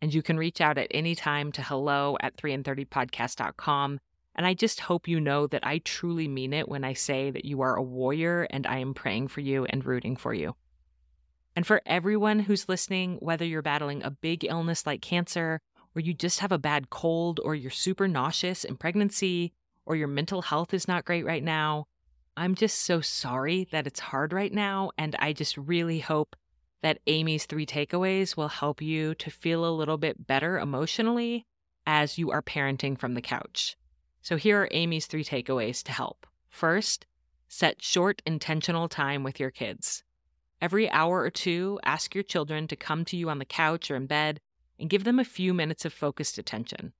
And 0.00 0.12
you 0.12 0.20
can 0.20 0.36
reach 0.36 0.60
out 0.60 0.76
at 0.76 0.88
any 0.90 1.14
time 1.14 1.52
to 1.52 1.62
hello 1.62 2.16
at 2.20 2.36
3in30podcast.com 2.36 4.00
and 4.34 4.46
I 4.46 4.54
just 4.54 4.80
hope 4.80 5.06
you 5.06 5.20
know 5.20 5.46
that 5.48 5.64
I 5.64 5.78
truly 5.78 6.26
mean 6.26 6.52
it 6.52 6.68
when 6.68 6.84
I 6.84 6.94
say 6.94 7.30
that 7.30 7.44
you 7.44 7.60
are 7.60 7.76
a 7.76 7.82
warrior 7.82 8.46
and 8.50 8.66
I 8.66 8.78
am 8.78 8.94
praying 8.94 9.28
for 9.28 9.40
you 9.40 9.66
and 9.66 9.84
rooting 9.84 10.16
for 10.16 10.32
you. 10.32 10.56
And 11.54 11.66
for 11.66 11.82
everyone 11.84 12.40
who's 12.40 12.68
listening, 12.68 13.18
whether 13.20 13.44
you're 13.44 13.62
battling 13.62 14.02
a 14.02 14.10
big 14.10 14.44
illness 14.44 14.86
like 14.86 15.02
cancer, 15.02 15.60
or 15.94 16.00
you 16.00 16.14
just 16.14 16.40
have 16.40 16.52
a 16.52 16.58
bad 16.58 16.88
cold, 16.88 17.40
or 17.44 17.54
you're 17.54 17.70
super 17.70 18.08
nauseous 18.08 18.64
in 18.64 18.76
pregnancy, 18.76 19.52
or 19.84 19.96
your 19.96 20.08
mental 20.08 20.42
health 20.42 20.72
is 20.72 20.88
not 20.88 21.04
great 21.04 21.26
right 21.26 21.42
now, 21.44 21.86
I'm 22.36 22.54
just 22.54 22.78
so 22.80 23.02
sorry 23.02 23.68
that 23.72 23.86
it's 23.86 24.00
hard 24.00 24.32
right 24.32 24.52
now. 24.52 24.92
And 24.96 25.14
I 25.18 25.34
just 25.34 25.58
really 25.58 25.98
hope 25.98 26.34
that 26.82 27.00
Amy's 27.06 27.44
three 27.44 27.66
takeaways 27.66 28.36
will 28.36 28.48
help 28.48 28.80
you 28.80 29.14
to 29.16 29.30
feel 29.30 29.66
a 29.66 29.76
little 29.76 29.98
bit 29.98 30.26
better 30.26 30.58
emotionally 30.58 31.46
as 31.86 32.18
you 32.18 32.30
are 32.30 32.42
parenting 32.42 32.98
from 32.98 33.14
the 33.14 33.20
couch. 33.20 33.76
So 34.22 34.36
here 34.36 34.62
are 34.62 34.68
Amy's 34.70 35.06
three 35.06 35.24
takeaways 35.24 35.82
to 35.84 35.92
help. 35.92 36.26
First, 36.48 37.06
set 37.48 37.82
short, 37.82 38.22
intentional 38.24 38.88
time 38.88 39.22
with 39.22 39.38
your 39.38 39.50
kids. 39.50 40.04
Every 40.62 40.88
hour 40.90 41.20
or 41.22 41.30
two, 41.30 41.80
ask 41.82 42.14
your 42.14 42.22
children 42.22 42.68
to 42.68 42.76
come 42.76 43.04
to 43.06 43.16
you 43.16 43.28
on 43.28 43.40
the 43.40 43.44
couch 43.44 43.90
or 43.90 43.96
in 43.96 44.06
bed 44.06 44.40
and 44.78 44.88
give 44.88 45.02
them 45.02 45.18
a 45.18 45.24
few 45.24 45.52
minutes 45.52 45.84
of 45.84 45.92
focused 45.92 46.38
attention. 46.38 46.92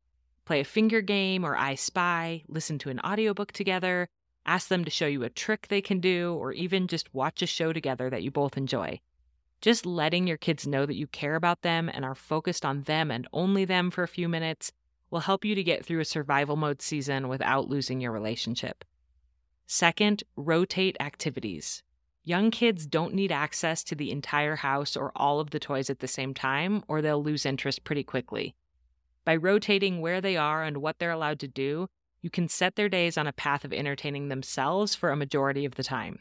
Play 0.45 0.59
a 0.59 0.65
finger 0.65 1.01
game 1.01 1.45
or 1.45 1.57
I 1.57 1.77
spy, 1.77 2.43
listen 2.49 2.77
to 2.81 2.91
an 2.91 2.99
audiobook 3.01 3.53
together, 3.53 4.09
ask 4.45 4.67
them 4.67 4.85
to 4.85 4.91
show 4.91 5.07
you 5.07 5.23
a 5.23 5.31
trick 5.31 5.69
they 5.69 5.81
can 5.81 6.01
do, 6.01 6.35
or 6.35 6.51
even 6.51 6.89
just 6.89 7.15
watch 7.15 7.41
a 7.41 7.47
show 7.47 7.73
together 7.73 8.11
that 8.11 8.25
you 8.25 8.33
both 8.33 8.57
enjoy. 8.57 9.01
Just 9.61 9.87
letting 9.87 10.27
your 10.27 10.39
kids 10.39 10.67
know 10.67 10.85
that 10.85 10.97
you 10.97 11.07
care 11.07 11.37
about 11.37 11.63
them 11.63 11.89
and 11.89 12.05
are 12.05 12.17
focused 12.17 12.65
on 12.65 12.83
them 12.83 13.13
and 13.13 13.29
only 13.33 13.65
them 13.65 13.93
for 13.93 14.03
a 14.03 14.09
few 14.09 14.29
minutes 14.29 14.73
will 15.09 15.21
help 15.21 15.45
you 15.45 15.55
to 15.55 15.63
get 15.63 15.87
through 15.87 16.01
a 16.01 16.05
survival 16.05 16.57
mode 16.57 16.83
season 16.83 17.29
without 17.29 17.69
losing 17.69 18.01
your 18.01 18.11
relationship. 18.11 18.85
Second, 19.69 20.25
rotate 20.35 20.97
activities. 20.99 21.85
Young 22.25 22.51
kids 22.51 22.87
don't 22.87 23.15
need 23.15 23.33
access 23.33 23.83
to 23.85 23.95
the 23.95 24.11
entire 24.11 24.57
house 24.57 24.97
or 24.97 25.11
all 25.17 25.41
of 25.41 25.51
the 25.51 25.59
toys 25.59 25.91
at 25.91 25.99
the 25.99 26.09
same 26.09 26.35
time, 26.35 26.85
or 26.87 27.03
they'll 27.03 27.23
lose 27.23 27.45
interest 27.45 27.83
pretty 27.85 28.05
quickly. 28.05 28.55
By 29.25 29.37
rotating 29.37 30.01
where 30.01 30.21
they 30.21 30.37
are 30.37 30.63
and 30.63 30.79
what 30.79 30.99
they're 30.99 31.11
allowed 31.11 31.41
to 31.41 31.49
do, 31.49 31.89
you 32.21 32.31
can 32.31 32.49
set 32.49 32.77
their 32.77 32.89
days 32.89 33.19
on 33.19 33.27
a 33.27 33.33
path 33.33 33.65
of 33.65 33.73
entertaining 33.73 34.29
themselves 34.29 34.95
for 34.95 35.11
a 35.11 35.17
majority 35.17 35.65
of 35.65 35.75
the 35.75 35.83
time. 35.83 36.21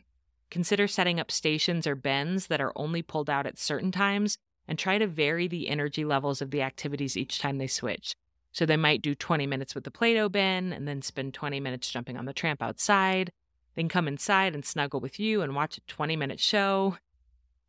Consider 0.49 0.87
setting 0.87 1.19
up 1.19 1.31
stations 1.31 1.85
or 1.85 1.95
bends 1.95 2.47
that 2.47 2.61
are 2.61 2.73
only 2.75 3.01
pulled 3.01 3.29
out 3.29 3.45
at 3.45 3.59
certain 3.59 3.91
times 3.91 4.37
and 4.67 4.79
try 4.79 4.97
to 4.97 5.07
vary 5.07 5.47
the 5.47 5.69
energy 5.69 6.03
levels 6.03 6.41
of 6.41 6.51
the 6.51 6.61
activities 6.61 7.15
each 7.15 7.39
time 7.39 7.57
they 7.57 7.67
switch 7.67 8.15
so 8.51 8.65
they 8.65 8.77
might 8.77 9.01
do 9.01 9.15
20 9.15 9.47
minutes 9.47 9.73
with 9.75 9.83
the 9.83 9.91
Play 9.91 10.13
Doh 10.13 10.29
bin 10.29 10.73
and 10.73 10.87
then 10.87 11.01
spend 11.01 11.33
20 11.33 11.59
minutes 11.59 11.89
jumping 11.89 12.17
on 12.17 12.25
the 12.25 12.33
tramp 12.33 12.61
outside, 12.61 13.31
then 13.75 13.89
come 13.89 14.07
inside 14.07 14.53
and 14.53 14.65
snuggle 14.65 14.99
with 14.99 15.19
you 15.19 15.41
and 15.41 15.55
watch 15.55 15.77
a 15.77 15.81
20 15.81 16.15
minute 16.15 16.39
show. 16.39 16.97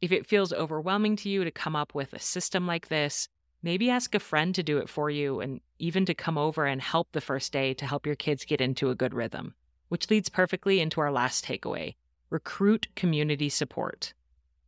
If 0.00 0.12
it 0.12 0.26
feels 0.26 0.52
overwhelming 0.52 1.16
to 1.16 1.28
you 1.28 1.44
to 1.44 1.50
come 1.50 1.76
up 1.76 1.94
with 1.94 2.12
a 2.12 2.18
system 2.18 2.66
like 2.66 2.88
this, 2.88 3.28
maybe 3.62 3.90
ask 3.90 4.14
a 4.14 4.20
friend 4.20 4.54
to 4.54 4.62
do 4.62 4.78
it 4.78 4.88
for 4.88 5.10
you 5.10 5.40
and 5.40 5.60
even 5.78 6.04
to 6.06 6.14
come 6.14 6.36
over 6.36 6.66
and 6.66 6.82
help 6.82 7.08
the 7.12 7.20
first 7.20 7.52
day 7.52 7.74
to 7.74 7.86
help 7.86 8.06
your 8.06 8.16
kids 8.16 8.44
get 8.44 8.60
into 8.60 8.90
a 8.90 8.96
good 8.96 9.14
rhythm. 9.14 9.54
Which 9.88 10.10
leads 10.10 10.28
perfectly 10.28 10.80
into 10.80 11.00
our 11.00 11.12
last 11.12 11.44
takeaway 11.44 11.94
recruit 12.30 12.88
community 12.96 13.50
support. 13.50 14.14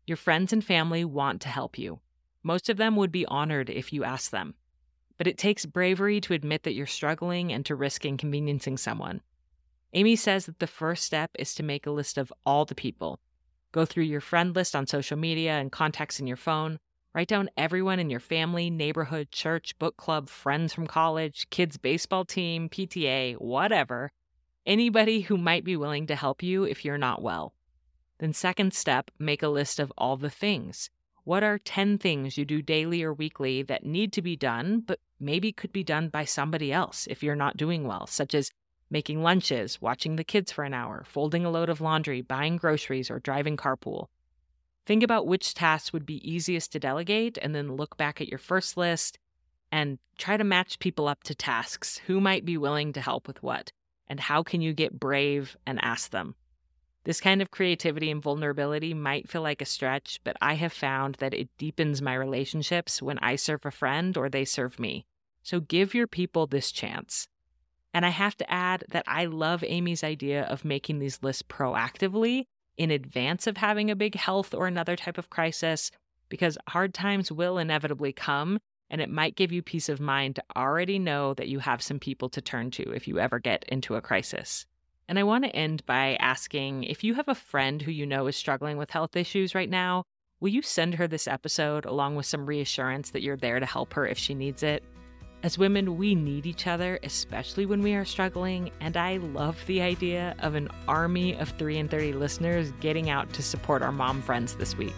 Your 0.07 0.19
friends 0.19 0.53
and 0.53 0.63
family 0.63 1.03
want 1.03 1.41
to 1.41 1.49
help 1.49 1.79
you. 1.79 2.01
Most 2.43 2.69
of 2.69 2.77
them 2.77 2.95
would 2.97 3.11
be 3.11 3.25
honored 3.25 3.71
if 3.71 3.91
you 3.91 4.05
ask 4.05 4.31
them 4.31 4.55
but 5.17 5.27
it 5.27 5.39
takes 5.39 5.67
bravery 5.67 6.21
to 6.21 6.35
admit 6.35 6.65
that 6.65 6.75
you're 6.75 6.87
struggling 6.87 7.53
and 7.53 7.65
to 7.67 7.75
risk 7.75 8.05
inconveniencing 8.05 8.77
someone. 8.77 9.21
Amy 9.97 10.17
says 10.17 10.47
that 10.47 10.59
the 10.59 10.67
first 10.67 11.05
step 11.05 11.31
is 11.39 11.55
to 11.55 11.63
make 11.63 11.87
a 11.87 11.91
list 11.93 12.19
of 12.19 12.33
all 12.45 12.65
the 12.65 12.75
people. 12.75 13.21
Go 13.71 13.85
through 13.85 14.05
your 14.05 14.21
friend 14.21 14.55
list 14.55 14.75
on 14.75 14.89
social 14.89 15.17
media 15.17 15.53
and 15.53 15.71
contacts 15.71 16.19
in 16.19 16.27
your 16.27 16.37
phone. 16.37 16.81
Write 17.15 17.29
down 17.29 17.49
everyone 17.57 18.01
in 18.01 18.11
your 18.11 18.19
family, 18.19 18.71
neighborhood, 18.71 19.31
church, 19.31 19.79
book 19.79 19.97
club, 19.97 20.29
friends 20.29 20.73
from 20.73 20.89
college, 20.89 21.49
kids' 21.51 21.77
baseball 21.77 22.25
team, 22.25 22.69
PTA, 22.69 23.37
whatever. 23.37 24.11
Anybody 24.67 25.21
who 25.21 25.37
might 25.37 25.63
be 25.63 25.77
willing 25.77 26.09
to 26.09 26.17
help 26.17 26.43
you 26.43 26.65
if 26.65 26.85
you're 26.85 26.99
not 26.99 27.23
well. 27.23 27.55
Then, 28.19 28.33
second 28.33 28.75
step, 28.75 29.13
make 29.21 29.45
a 29.45 29.49
list 29.49 29.79
of 29.79 29.93
all 29.97 30.17
the 30.17 30.31
things. 30.31 30.91
What 31.23 31.45
are 31.45 31.59
10 31.59 31.99
things 31.99 32.37
you 32.37 32.45
do 32.45 32.63
daily 32.63 33.05
or 33.05 33.15
weekly 33.15 33.63
that 33.63 33.87
need 33.87 34.13
to 34.15 34.23
be 34.23 34.35
done, 34.35 34.81
but 34.85 34.99
maybe 35.21 35.53
could 35.53 35.73
be 35.73 35.85
done 35.85 36.09
by 36.09 36.25
somebody 36.25 36.73
else 36.73 37.07
if 37.09 37.23
you're 37.23 37.37
not 37.37 37.57
doing 37.57 37.87
well, 37.87 38.09
such 38.09 38.35
as 38.35 38.51
making 38.95 39.25
lunches, 39.25 39.83
watching 39.83 40.15
the 40.15 40.23
kids 40.23 40.53
for 40.53 40.63
an 40.63 40.73
hour, 40.73 41.05
folding 41.05 41.45
a 41.45 41.51
load 41.51 41.69
of 41.69 41.81
laundry, 41.81 42.23
buying 42.23 42.57
groceries, 42.57 43.11
or 43.11 43.19
driving 43.19 43.57
carpool? 43.57 44.07
Think 44.87 45.03
about 45.03 45.27
which 45.27 45.53
tasks 45.53 45.93
would 45.93 46.07
be 46.07 46.31
easiest 46.31 46.71
to 46.73 46.79
delegate 46.79 47.37
and 47.43 47.57
then 47.57 47.75
look 47.75 47.97
back 47.97 48.21
at 48.21 48.29
your 48.29 48.39
first 48.39 48.77
list 48.77 49.19
and 49.73 49.99
try 50.17 50.37
to 50.37 50.45
match 50.45 50.79
people 50.79 51.09
up 51.09 51.25
to 51.25 51.35
tasks. 51.35 52.01
Who 52.07 52.21
might 52.21 52.45
be 52.45 52.57
willing 52.57 52.93
to 52.93 53.01
help 53.01 53.27
with 53.27 53.43
what? 53.43 53.73
And 54.07 54.21
how 54.21 54.45
can 54.45 54.61
you 54.61 54.73
get 54.73 55.01
brave 55.01 55.57
and 55.67 55.83
ask 55.83 56.13
them? 56.13 56.37
This 57.03 57.21
kind 57.21 57.43
of 57.43 57.51
creativity 57.51 58.13
and 58.13 58.23
vulnerability 58.23 58.95
might 58.95 59.29
feel 59.29 59.43
like 59.43 59.61
a 59.61 59.67
stretch, 59.67 60.21
but 60.23 60.37
I 60.41 60.55
have 60.55 60.73
found 60.73 61.17
that 61.17 61.35
it 61.35 61.49
deepens 61.59 62.01
my 62.01 62.15
relationships 62.15 63.03
when 63.03 63.19
I 63.19 63.35
serve 63.35 63.67
a 63.67 63.73
friend 63.73 64.17
or 64.17 64.29
they 64.29 64.45
serve 64.45 64.79
me. 64.79 65.05
So 65.43 65.59
give 65.59 65.95
your 65.95 66.07
people 66.07 66.47
this 66.47 66.71
chance. 66.71 67.27
And 67.95 68.05
I 68.05 68.11
have 68.11 68.37
to 68.39 68.53
add 68.53 68.85
that 68.91 69.05
I 69.07 69.27
love 69.27 69.63
Amy's 69.65 70.03
idea 70.03 70.43
of 70.43 70.65
making 70.65 70.99
these 70.99 71.23
lists 71.23 71.43
proactively 71.43 72.47
in 72.77 72.91
advance 72.91 73.47
of 73.47 73.57
having 73.57 73.89
a 73.89 73.97
big 73.97 74.17
health 74.17 74.53
or 74.53 74.67
another 74.67 74.97
type 74.97 75.17
of 75.17 75.31
crisis, 75.31 75.93
because 76.29 76.59
hard 76.69 76.93
times 76.93 77.31
will 77.31 77.57
inevitably 77.57 78.13
come, 78.13 78.59
and 78.91 79.01
it 79.01 79.09
might 79.09 79.37
give 79.37 79.53
you 79.53 79.63
peace 79.63 79.89
of 79.89 80.01
mind 80.01 80.35
to 80.35 80.45
already 80.57 80.99
know 80.99 81.35
that 81.35 81.49
you 81.49 81.61
have 81.61 81.81
some 81.81 82.01
people 82.01 82.29
to 82.29 82.41
turn 82.41 82.73
to 82.73 82.91
if 82.91 83.07
you 83.07 83.21
ever 83.21 83.39
get 83.39 83.65
into 83.69 83.95
a 83.95 84.03
crisis. 84.03 84.67
And 85.09 85.19
I 85.19 85.23
want 85.23 85.45
to 85.45 85.55
end 85.55 85.87
by 85.87 86.17
asking 86.17 86.85
if 86.85 87.05
you 87.05 87.15
have 87.15 87.29
a 87.29 87.35
friend 87.35 87.81
who 87.81 87.93
you 87.93 88.07
know 88.07 88.27
is 88.27 88.37
struggling 88.37 88.77
with 88.77 88.91
health 88.91 89.15
issues 89.15 89.55
right 89.55 89.71
now, 89.71 90.03
will 90.41 90.49
you 90.49 90.63
send 90.63 90.95
her 90.95 91.07
this 91.07 91.29
episode 91.29 91.85
along 91.85 92.17
with 92.17 92.27
some 92.27 92.47
reassurance 92.47 93.11
that 93.11 93.23
you're 93.23 93.37
there 93.37 93.61
to 93.61 93.67
help 93.67 93.93
her 93.95 94.07
if 94.07 94.19
she 94.19 94.35
needs 94.35 94.65
it? 94.65 94.83
As 95.45 95.57
women, 95.57 95.97
we 95.97 96.17
need 96.17 96.47
each 96.47 96.67
other, 96.67 96.99
especially 97.05 97.67
when 97.67 97.83
we 97.83 97.95
are 97.95 98.05
struggling, 98.05 98.73
and 98.81 98.97
I 98.97 99.19
love 99.19 99.63
the 99.67 99.81
idea 99.83 100.35
of 100.41 100.57
an 100.57 100.69
army 100.89 101.35
of 101.35 101.51
3 101.51 101.79
in 101.79 101.89
30 101.89 102.15
listeners 102.15 102.73
getting 102.81 103.11
out 103.11 103.33
to 103.35 103.43
support 103.43 103.83
our 103.83 103.93
mom 103.93 104.23
friends 104.23 104.57
this 104.57 104.77
week. 104.77 104.95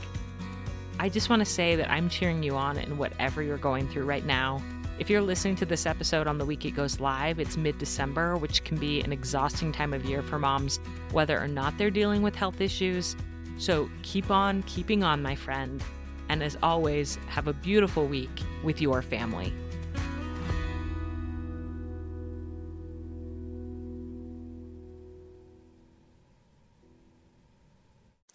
I 0.98 1.10
just 1.10 1.28
want 1.28 1.40
to 1.40 1.46
say 1.46 1.76
that 1.76 1.90
I'm 1.90 2.08
cheering 2.08 2.42
you 2.42 2.56
on 2.56 2.78
in 2.78 2.96
whatever 2.96 3.42
you're 3.42 3.58
going 3.58 3.88
through 3.88 4.04
right 4.04 4.24
now 4.24 4.62
if 4.98 5.10
you're 5.10 5.20
listening 5.20 5.56
to 5.56 5.66
this 5.66 5.84
episode 5.84 6.26
on 6.26 6.38
the 6.38 6.46
week 6.46 6.64
it 6.64 6.70
goes 6.70 7.00
live, 7.00 7.38
it's 7.38 7.58
mid 7.58 7.76
December, 7.76 8.36
which 8.36 8.64
can 8.64 8.78
be 8.78 9.02
an 9.02 9.12
exhausting 9.12 9.70
time 9.70 9.92
of 9.92 10.06
year 10.06 10.22
for 10.22 10.38
moms, 10.38 10.80
whether 11.12 11.38
or 11.38 11.48
not 11.48 11.76
they're 11.76 11.90
dealing 11.90 12.22
with 12.22 12.34
health 12.34 12.62
issues. 12.62 13.14
So 13.58 13.90
keep 14.02 14.30
on 14.30 14.62
keeping 14.62 15.02
on, 15.02 15.22
my 15.22 15.34
friend. 15.34 15.84
And 16.30 16.42
as 16.42 16.56
always, 16.62 17.16
have 17.28 17.46
a 17.46 17.52
beautiful 17.52 18.06
week 18.06 18.30
with 18.64 18.80
your 18.80 19.02
family. 19.02 19.52